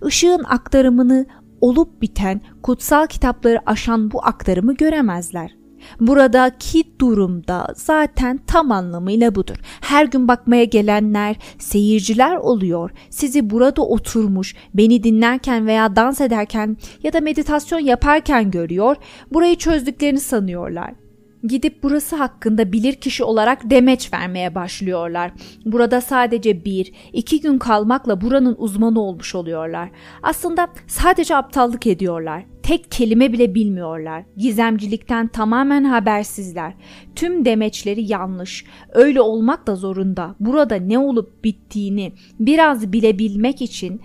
[0.07, 1.25] Işığın aktarımını
[1.61, 5.55] olup biten kutsal kitapları aşan bu aktarımı göremezler.
[5.99, 9.55] Buradaki durumda zaten tam anlamıyla budur.
[9.81, 12.91] Her gün bakmaya gelenler seyirciler oluyor.
[13.09, 18.95] Sizi burada oturmuş, beni dinlerken veya dans ederken ya da meditasyon yaparken görüyor.
[19.33, 21.04] Burayı çözdüklerini sanıyorlar
[21.47, 25.31] gidip burası hakkında bilir kişi olarak demeç vermeye başlıyorlar.
[25.65, 29.89] Burada sadece bir, iki gün kalmakla buranın uzmanı olmuş oluyorlar.
[30.23, 32.45] Aslında sadece aptallık ediyorlar.
[32.63, 34.23] Tek kelime bile bilmiyorlar.
[34.37, 36.73] Gizemcilikten tamamen habersizler.
[37.15, 38.65] Tüm demeçleri yanlış.
[38.93, 40.35] Öyle olmak da zorunda.
[40.39, 44.01] Burada ne olup bittiğini biraz bilebilmek için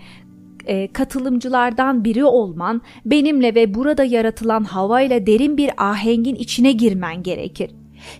[0.65, 7.71] e, katılımcılardan biri olman, benimle ve burada yaratılan havayla derin bir ahengin içine girmen gerekir.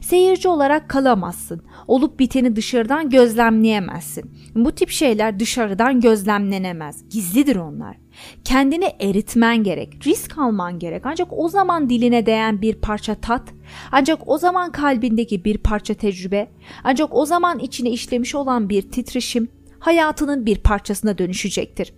[0.02, 1.62] Seyirci olarak kalamazsın.
[1.88, 4.32] Olup biteni dışarıdan gözlemleyemezsin.
[4.56, 7.10] Bu tip şeyler dışarıdan gözlemlenemez.
[7.10, 7.98] Gizlidir onlar.
[8.44, 11.06] Kendini eritmen gerek, risk alman gerek.
[11.06, 13.54] Ancak o zaman diline değen bir parça tat,
[13.92, 16.48] ancak o zaman kalbindeki bir parça tecrübe,
[16.84, 19.48] ancak o zaman içine işlemiş olan bir titreşim
[19.80, 21.94] hayatının bir parçasına dönüşecektir.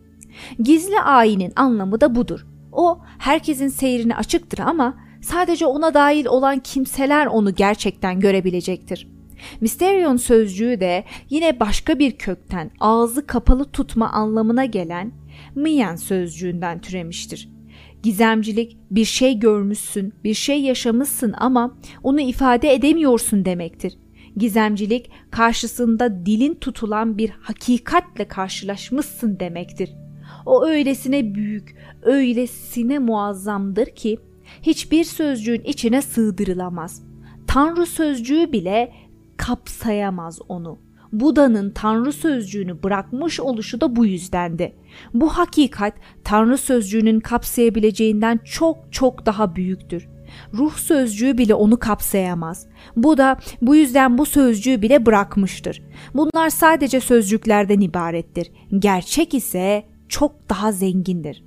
[0.60, 2.46] Gizli ayinin anlamı da budur.
[2.72, 9.08] O herkesin seyrine açıktır ama sadece ona dahil olan kimseler onu gerçekten görebilecektir.
[9.62, 15.12] Mysterion sözcüğü de yine başka bir kökten ağzı kapalı tutma anlamına gelen
[15.56, 17.50] Miyan sözcüğünden türemiştir.
[18.04, 23.98] Gizemcilik bir şey görmüşsün, bir şey yaşamışsın ama onu ifade edemiyorsun demektir.
[24.38, 29.90] Gizemcilik karşısında dilin tutulan bir hakikatle karşılaşmışsın demektir.
[30.46, 34.18] O öylesine büyük, öylesine muazzamdır ki
[34.62, 37.04] hiçbir sözcüğün içine sığdırılamaz.
[37.48, 38.94] Tanrı sözcüğü bile
[39.38, 40.80] kapsayamaz onu.
[41.12, 44.76] Buda'nın Tanrı sözcüğünü bırakmış oluşu da bu yüzdendi.
[45.14, 50.08] Bu hakikat Tanrı sözcüğünün kapsayabileceğinden çok çok daha büyüktür.
[50.54, 52.68] Ruh sözcüğü bile onu kapsayamaz.
[52.96, 55.82] Bu da bu yüzden bu sözcüğü bile bırakmıştır.
[56.14, 58.52] Bunlar sadece sözcüklerden ibarettir.
[58.80, 61.44] Gerçek ise çok daha zengindir.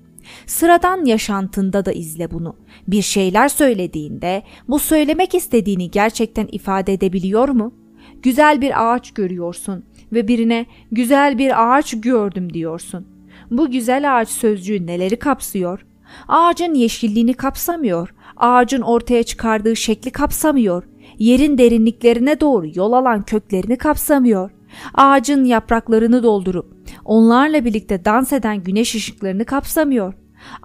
[0.46, 2.56] Sıradan yaşantında da izle bunu.
[2.88, 7.74] Bir şeyler söylediğinde bu söylemek istediğini gerçekten ifade edebiliyor mu?
[8.22, 13.06] Güzel bir ağaç görüyorsun ve birine güzel bir ağaç gördüm diyorsun.
[13.50, 15.86] Bu güzel ağaç sözcüğü neleri kapsıyor?
[16.28, 20.88] Ağacın yeşilliğini kapsamıyor, ağacın ortaya çıkardığı şekli kapsamıyor,
[21.18, 24.50] yerin derinliklerine doğru yol alan köklerini kapsamıyor,
[24.94, 30.14] ağacın yapraklarını doldurup onlarla birlikte dans eden güneş ışıklarını kapsamıyor.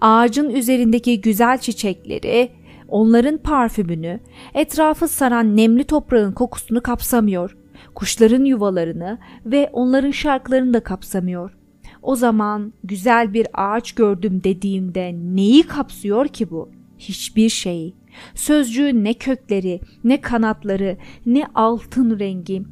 [0.01, 2.51] Ağacın üzerindeki güzel çiçekleri,
[2.87, 4.19] onların parfümünü,
[4.53, 7.57] etrafı saran nemli toprağın kokusunu kapsamıyor.
[7.95, 11.57] Kuşların yuvalarını ve onların şarkılarını da kapsamıyor.
[12.01, 16.69] O zaman güzel bir ağaç gördüm dediğimde neyi kapsıyor ki bu?
[16.97, 17.95] Hiçbir şeyi.
[18.35, 22.63] Sözcüğün ne kökleri, ne kanatları, ne altın rengi,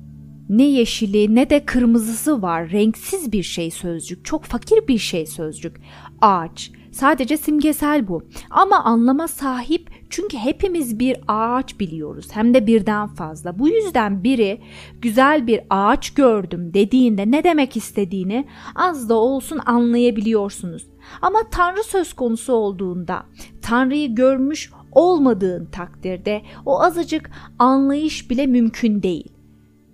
[0.49, 2.69] ne yeşili ne de kırmızısı var.
[2.69, 4.25] Renksiz bir şey sözcük.
[4.25, 5.81] Çok fakir bir şey sözcük.
[6.21, 6.71] Ağaç.
[6.91, 8.23] Sadece simgesel bu.
[8.49, 12.27] Ama anlama sahip çünkü hepimiz bir ağaç biliyoruz.
[12.31, 13.59] Hem de birden fazla.
[13.59, 14.61] Bu yüzden biri
[15.01, 20.87] güzel bir ağaç gördüm dediğinde ne demek istediğini az da olsun anlayabiliyorsunuz.
[21.21, 23.23] Ama Tanrı söz konusu olduğunda,
[23.61, 29.38] Tanrı'yı görmüş olmadığın takdirde o azıcık anlayış bile mümkün değil.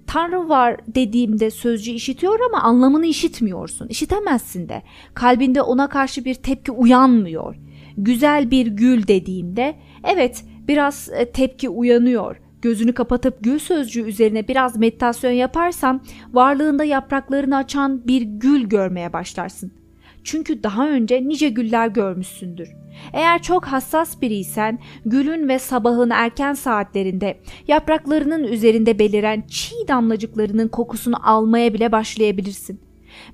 [0.08, 3.88] Tanrı var dediğimde sözcü işitiyor ama anlamını işitmiyorsun.
[3.88, 4.84] İşitemezsin de.
[5.14, 7.56] Kalbinde ona karşı bir tepki uyanmıyor.
[7.98, 12.42] Güzel bir gül dediğimde evet biraz e, tepki uyanıyor.
[12.62, 16.04] Gözünü kapatıp gül sözcüğü üzerine biraz meditasyon yaparsam
[16.34, 19.85] varlığında yapraklarını açan bir gül görmeye başlarsın.
[20.26, 22.70] Çünkü daha önce nice güller görmüşsündür.
[23.14, 31.30] Eğer çok hassas biriysen gülün ve sabahın erken saatlerinde yapraklarının üzerinde beliren çiğ damlacıklarının kokusunu
[31.30, 32.82] almaya bile başlayabilirsin.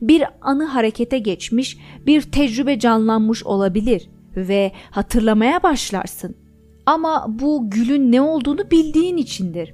[0.01, 1.77] Bir anı harekete geçmiş,
[2.07, 6.35] bir tecrübe canlanmış olabilir ve hatırlamaya başlarsın.
[6.85, 9.73] Ama bu gülün ne olduğunu bildiğin içindir.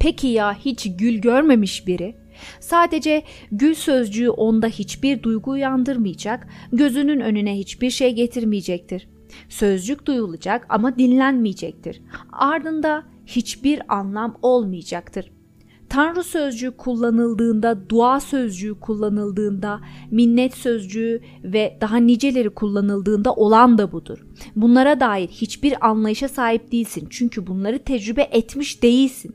[0.00, 2.21] Peki ya hiç gül görmemiş biri?
[2.60, 3.22] Sadece
[3.52, 9.08] gül sözcüğü onda hiçbir duygu uyandırmayacak, gözünün önüne hiçbir şey getirmeyecektir.
[9.48, 12.02] Sözcük duyulacak ama dinlenmeyecektir.
[12.32, 15.32] Ardında hiçbir anlam olmayacaktır.
[15.92, 19.80] Tanrı sözcüğü kullanıldığında, dua sözcüğü kullanıldığında,
[20.10, 24.26] minnet sözcüğü ve daha niceleri kullanıldığında olan da budur.
[24.56, 29.34] Bunlara dair hiçbir anlayışa sahip değilsin çünkü bunları tecrübe etmiş değilsin.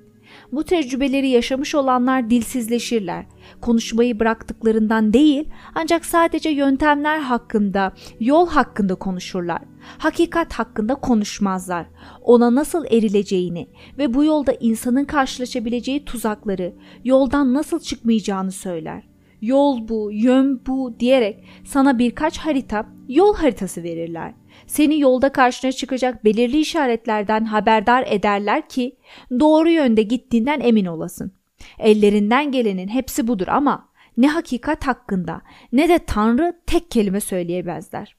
[0.51, 3.25] Bu tecrübeleri yaşamış olanlar dilsizleşirler.
[3.61, 9.61] Konuşmayı bıraktıklarından değil ancak sadece yöntemler hakkında, yol hakkında konuşurlar.
[9.97, 11.85] Hakikat hakkında konuşmazlar.
[12.21, 13.67] Ona nasıl erileceğini
[13.97, 16.73] ve bu yolda insanın karşılaşabileceği tuzakları,
[17.03, 19.03] yoldan nasıl çıkmayacağını söyler.
[19.41, 24.33] Yol bu, yön bu diyerek sana birkaç harita, yol haritası verirler
[24.67, 28.95] seni yolda karşına çıkacak belirli işaretlerden haberdar ederler ki
[29.39, 31.31] doğru yönde gittiğinden emin olasın.
[31.79, 35.41] Ellerinden gelenin hepsi budur ama ne hakikat hakkında
[35.71, 38.15] ne de Tanrı tek kelime söyleyemezler.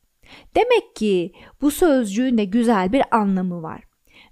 [0.56, 1.32] Demek ki
[1.62, 3.82] bu sözcüğün de güzel bir anlamı var.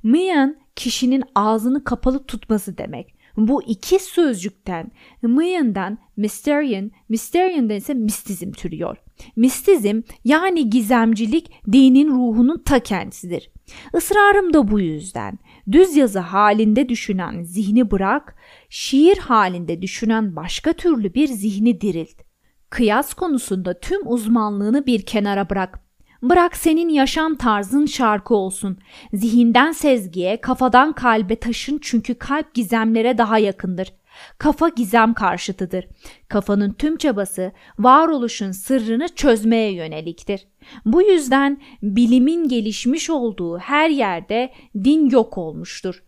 [0.03, 3.17] Mian kişinin ağzını kapalı tutması demek.
[3.37, 4.91] Bu iki sözcükten,
[5.23, 8.97] mıyından mysterion, mysterion'dan ise mistizm türüyor.
[9.37, 13.51] Mistizm yani gizemcilik dinin ruhunun ta kendisidir.
[13.97, 15.39] Israrım da bu yüzden.
[15.73, 18.37] Düz yazı halinde düşünen zihni bırak,
[18.69, 22.23] şiir halinde düşünen başka türlü bir zihni dirilt.
[22.71, 25.81] Kıyas konusunda tüm uzmanlığını bir kenara bırak.
[26.23, 28.79] Bırak senin yaşam tarzın şarkı olsun.
[29.13, 33.93] Zihinden sezgiye, kafadan kalbe taşın çünkü kalp gizemlere daha yakındır.
[34.39, 35.87] Kafa gizem karşıtıdır.
[36.29, 40.47] Kafanın tüm çabası varoluşun sırrını çözmeye yöneliktir.
[40.85, 44.53] Bu yüzden bilimin gelişmiş olduğu her yerde
[44.85, 46.03] din yok olmuştur.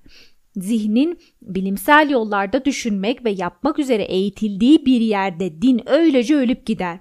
[0.56, 6.98] Zihnin bilimsel yollarda düşünmek ve yapmak üzere eğitildiği bir yerde din öylece ölüp gider.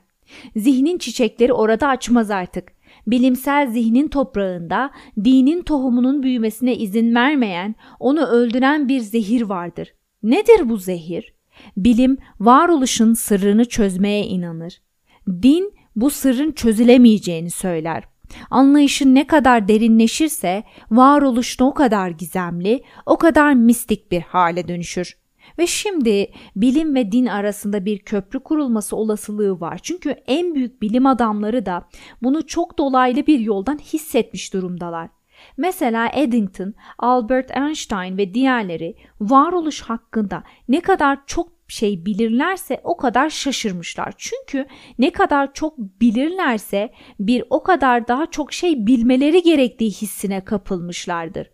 [0.56, 2.78] Zihnin çiçekleri orada açmaz artık
[3.08, 4.92] bilimsel zihnin toprağında
[5.24, 9.94] dinin tohumunun büyümesine izin vermeyen, onu öldüren bir zehir vardır.
[10.28, 11.34] Nedir bu zehir?
[11.78, 14.82] Bilim varoluşun sırrını çözmeye inanır.
[15.28, 18.04] Din bu sırrın çözülemeyeceğini söyler.
[18.50, 25.18] Anlayışın ne kadar derinleşirse varoluş o kadar gizemli, o kadar mistik bir hale dönüşür.
[25.60, 29.80] Ve şimdi bilim ve din arasında bir köprü kurulması olasılığı var.
[29.84, 31.88] Çünkü en büyük bilim adamları da
[32.24, 35.17] bunu çok dolaylı bir yoldan hissetmiş durumdalar.
[35.58, 43.30] Mesela Eddington, Albert Einstein ve diğerleri varoluş hakkında ne kadar çok şey bilirlerse o kadar
[43.30, 44.14] şaşırmışlar.
[44.18, 44.66] Çünkü
[45.00, 51.50] ne kadar çok bilirlerse bir o kadar daha çok şey bilmeleri gerektiği hissine kapılmışlardır.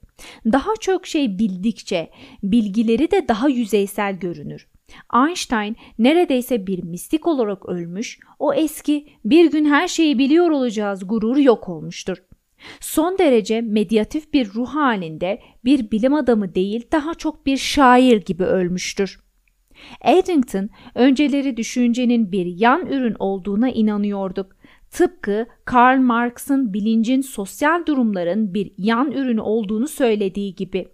[0.45, 2.09] Daha çok şey bildikçe
[2.43, 4.67] bilgileri de daha yüzeysel görünür.
[5.15, 11.41] Einstein neredeyse bir mistik olarak ölmüş, o eski bir gün her şeyi biliyor olacağız gururu
[11.41, 12.17] yok olmuştur.
[12.79, 18.43] Son derece medyatif bir ruh halinde bir bilim adamı değil daha çok bir şair gibi
[18.43, 19.19] ölmüştür.
[20.05, 24.55] Eddington önceleri düşüncenin bir yan ürün olduğuna inanıyorduk.
[24.91, 30.87] Tıpkı Karl Marx'ın bilincin sosyal durumların bir yan ürünü olduğunu söylediği gibi.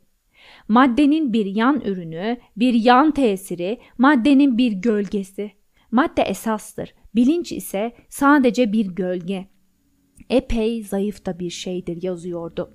[0.68, 5.52] Maddenin bir yan ürünü, bir yan tesiri, maddenin bir gölgesi.
[5.92, 9.48] Madde esastır, bilinç ise sadece bir gölge.
[10.30, 12.72] Epey zayıf da bir şeydir yazıyordu.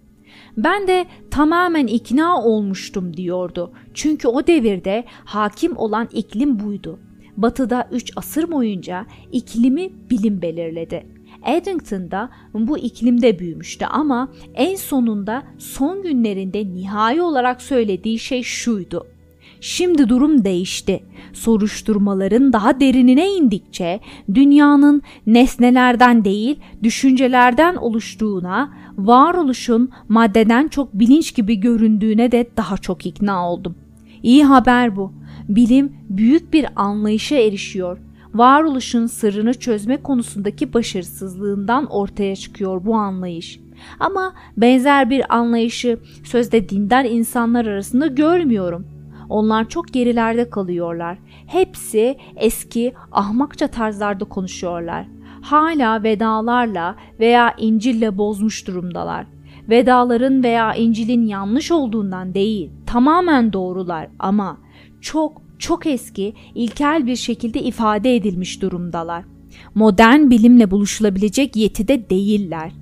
[0.56, 3.72] Ben de tamamen ikna olmuştum diyordu.
[3.94, 6.98] Çünkü o devirde hakim olan iklim buydu.
[7.36, 11.06] Batıda 3 asır boyunca iklimi bilim belirledi.
[11.46, 19.06] Eddington'da bu iklimde büyümüştü ama en sonunda son günlerinde nihai olarak söylediği şey şuydu.
[19.66, 21.00] Şimdi durum değişti.
[21.32, 24.00] Soruşturmaların daha derinine indikçe
[24.34, 33.50] dünyanın nesnelerden değil düşüncelerden oluştuğuna, varoluşun maddeden çok bilinç gibi göründüğüne de daha çok ikna
[33.50, 33.74] oldum.
[34.22, 35.12] İyi haber bu.
[35.48, 37.98] Bilim büyük bir anlayışa erişiyor
[38.34, 43.60] varoluşun sırrını çözme konusundaki başarısızlığından ortaya çıkıyor bu anlayış.
[44.00, 48.93] Ama benzer bir anlayışı sözde dindar insanlar arasında görmüyorum.
[49.28, 51.18] Onlar çok gerilerde kalıyorlar.
[51.46, 55.06] Hepsi eski ahmakça tarzlarda konuşuyorlar.
[55.42, 59.26] Hala vedalarla veya İncil'le bozmuş durumdalar.
[59.68, 64.56] Vedaların veya İncil'in yanlış olduğundan değil, tamamen doğrular ama
[65.00, 69.24] çok çok eski, ilkel bir şekilde ifade edilmiş durumdalar.
[69.74, 72.72] Modern bilimle buluşulabilecek yetide değiller.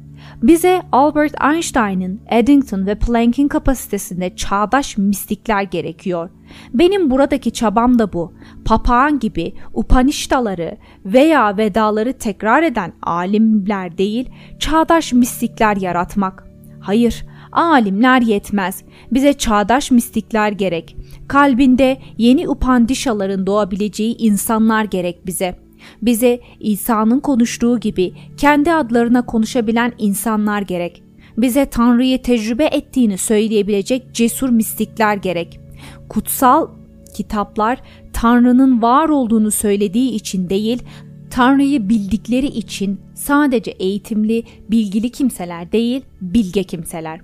[0.43, 6.31] Bize Albert Einstein'ın, Eddington ve Planck'in kapasitesinde çağdaş mistikler gerekiyor.
[6.75, 8.33] Benim buradaki çabam da bu.
[8.65, 16.47] Papağan gibi Upanishtaları veya Vedaları tekrar eden alimler değil, çağdaş mistikler yaratmak.
[16.81, 18.85] Hayır, alimler yetmez.
[19.13, 20.97] Bize çağdaş mistikler gerek.
[21.29, 25.62] Kalbinde yeni upandişaların doğabileceği insanlar gerek bize.
[26.03, 31.03] Bize İsa'nın konuştuğu gibi kendi adlarına konuşabilen insanlar gerek.
[31.37, 35.61] Bize Tanrı'yı tecrübe ettiğini söyleyebilecek cesur mistikler gerek.
[36.09, 36.69] Kutsal
[37.17, 37.81] kitaplar
[38.13, 40.83] Tanrı'nın var olduğunu söylediği için değil,
[41.31, 47.21] Tanrı'yı bildikleri için sadece eğitimli, bilgili kimseler değil, bilge kimseler.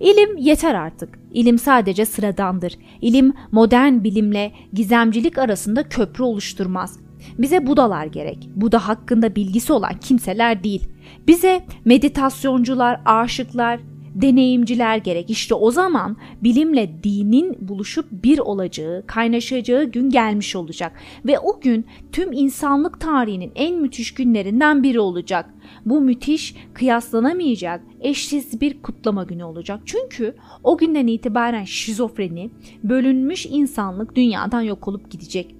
[0.00, 1.18] İlim yeter artık.
[1.32, 2.78] İlim sadece sıradandır.
[3.00, 6.98] İlim modern bilimle gizemcilik arasında köprü oluşturmaz.
[7.38, 8.48] Bize Budalar gerek.
[8.56, 10.88] Buda hakkında bilgisi olan kimseler değil.
[11.26, 13.80] Bize meditasyoncular, aşıklar,
[14.22, 15.30] deneyimciler gerek.
[15.30, 20.92] İşte o zaman bilimle dinin buluşup bir olacağı, kaynaşacağı gün gelmiş olacak
[21.26, 25.54] ve o gün tüm insanlık tarihinin en müthiş günlerinden biri olacak.
[25.86, 29.80] Bu müthiş, kıyaslanamayacak, eşsiz bir kutlama günü olacak.
[29.84, 30.34] Çünkü
[30.64, 32.50] o günden itibaren şizofreni,
[32.84, 35.55] bölünmüş insanlık dünyadan yok olup gidecek.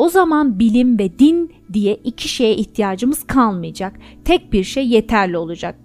[0.00, 3.92] O zaman bilim ve din diye iki şeye ihtiyacımız kalmayacak.
[4.24, 5.78] Tek bir şey yeterli olacak.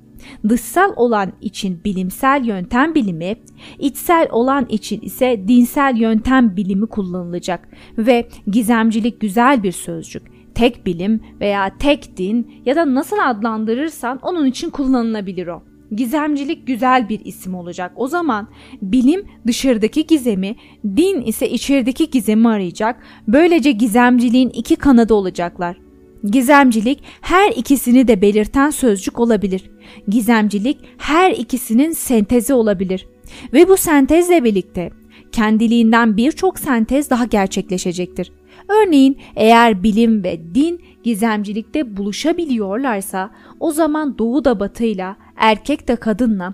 [0.49, 3.35] Dışsal olan için bilimsel yöntem bilimi,
[3.79, 10.23] içsel olan için ise dinsel yöntem bilimi kullanılacak ve gizemcilik güzel bir sözcük.
[10.53, 15.63] Tek bilim veya tek din ya da nasıl adlandırırsan onun için kullanılabilir o.
[15.91, 17.91] Gizemcilik güzel bir isim olacak.
[17.95, 18.47] O zaman
[18.81, 20.55] bilim dışarıdaki gizemi,
[20.85, 23.03] din ise içerideki gizemi arayacak.
[23.27, 25.77] Böylece gizemciliğin iki kanadı olacaklar.
[26.23, 29.71] Gizemcilik her ikisini de belirten sözcük olabilir.
[30.07, 33.07] Gizemcilik her ikisinin sentezi olabilir.
[33.53, 34.91] Ve bu sentezle birlikte
[35.31, 38.31] kendiliğinden birçok sentez daha gerçekleşecektir.
[38.69, 43.29] Örneğin eğer bilim ve din gizemcilikte buluşabiliyorlarsa
[43.59, 46.53] o zaman doğu da batıyla, erkek de kadınla,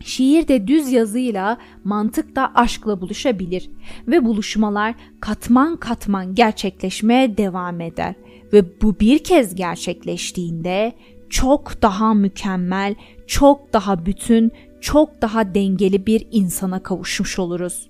[0.00, 3.70] şiir de düz yazıyla, mantık da aşkla buluşabilir
[4.08, 8.14] ve buluşmalar katman katman gerçekleşmeye devam eder
[8.52, 10.92] ve bu bir kez gerçekleştiğinde
[11.30, 12.94] çok daha mükemmel,
[13.26, 17.88] çok daha bütün, çok daha dengeli bir insana kavuşmuş oluruz.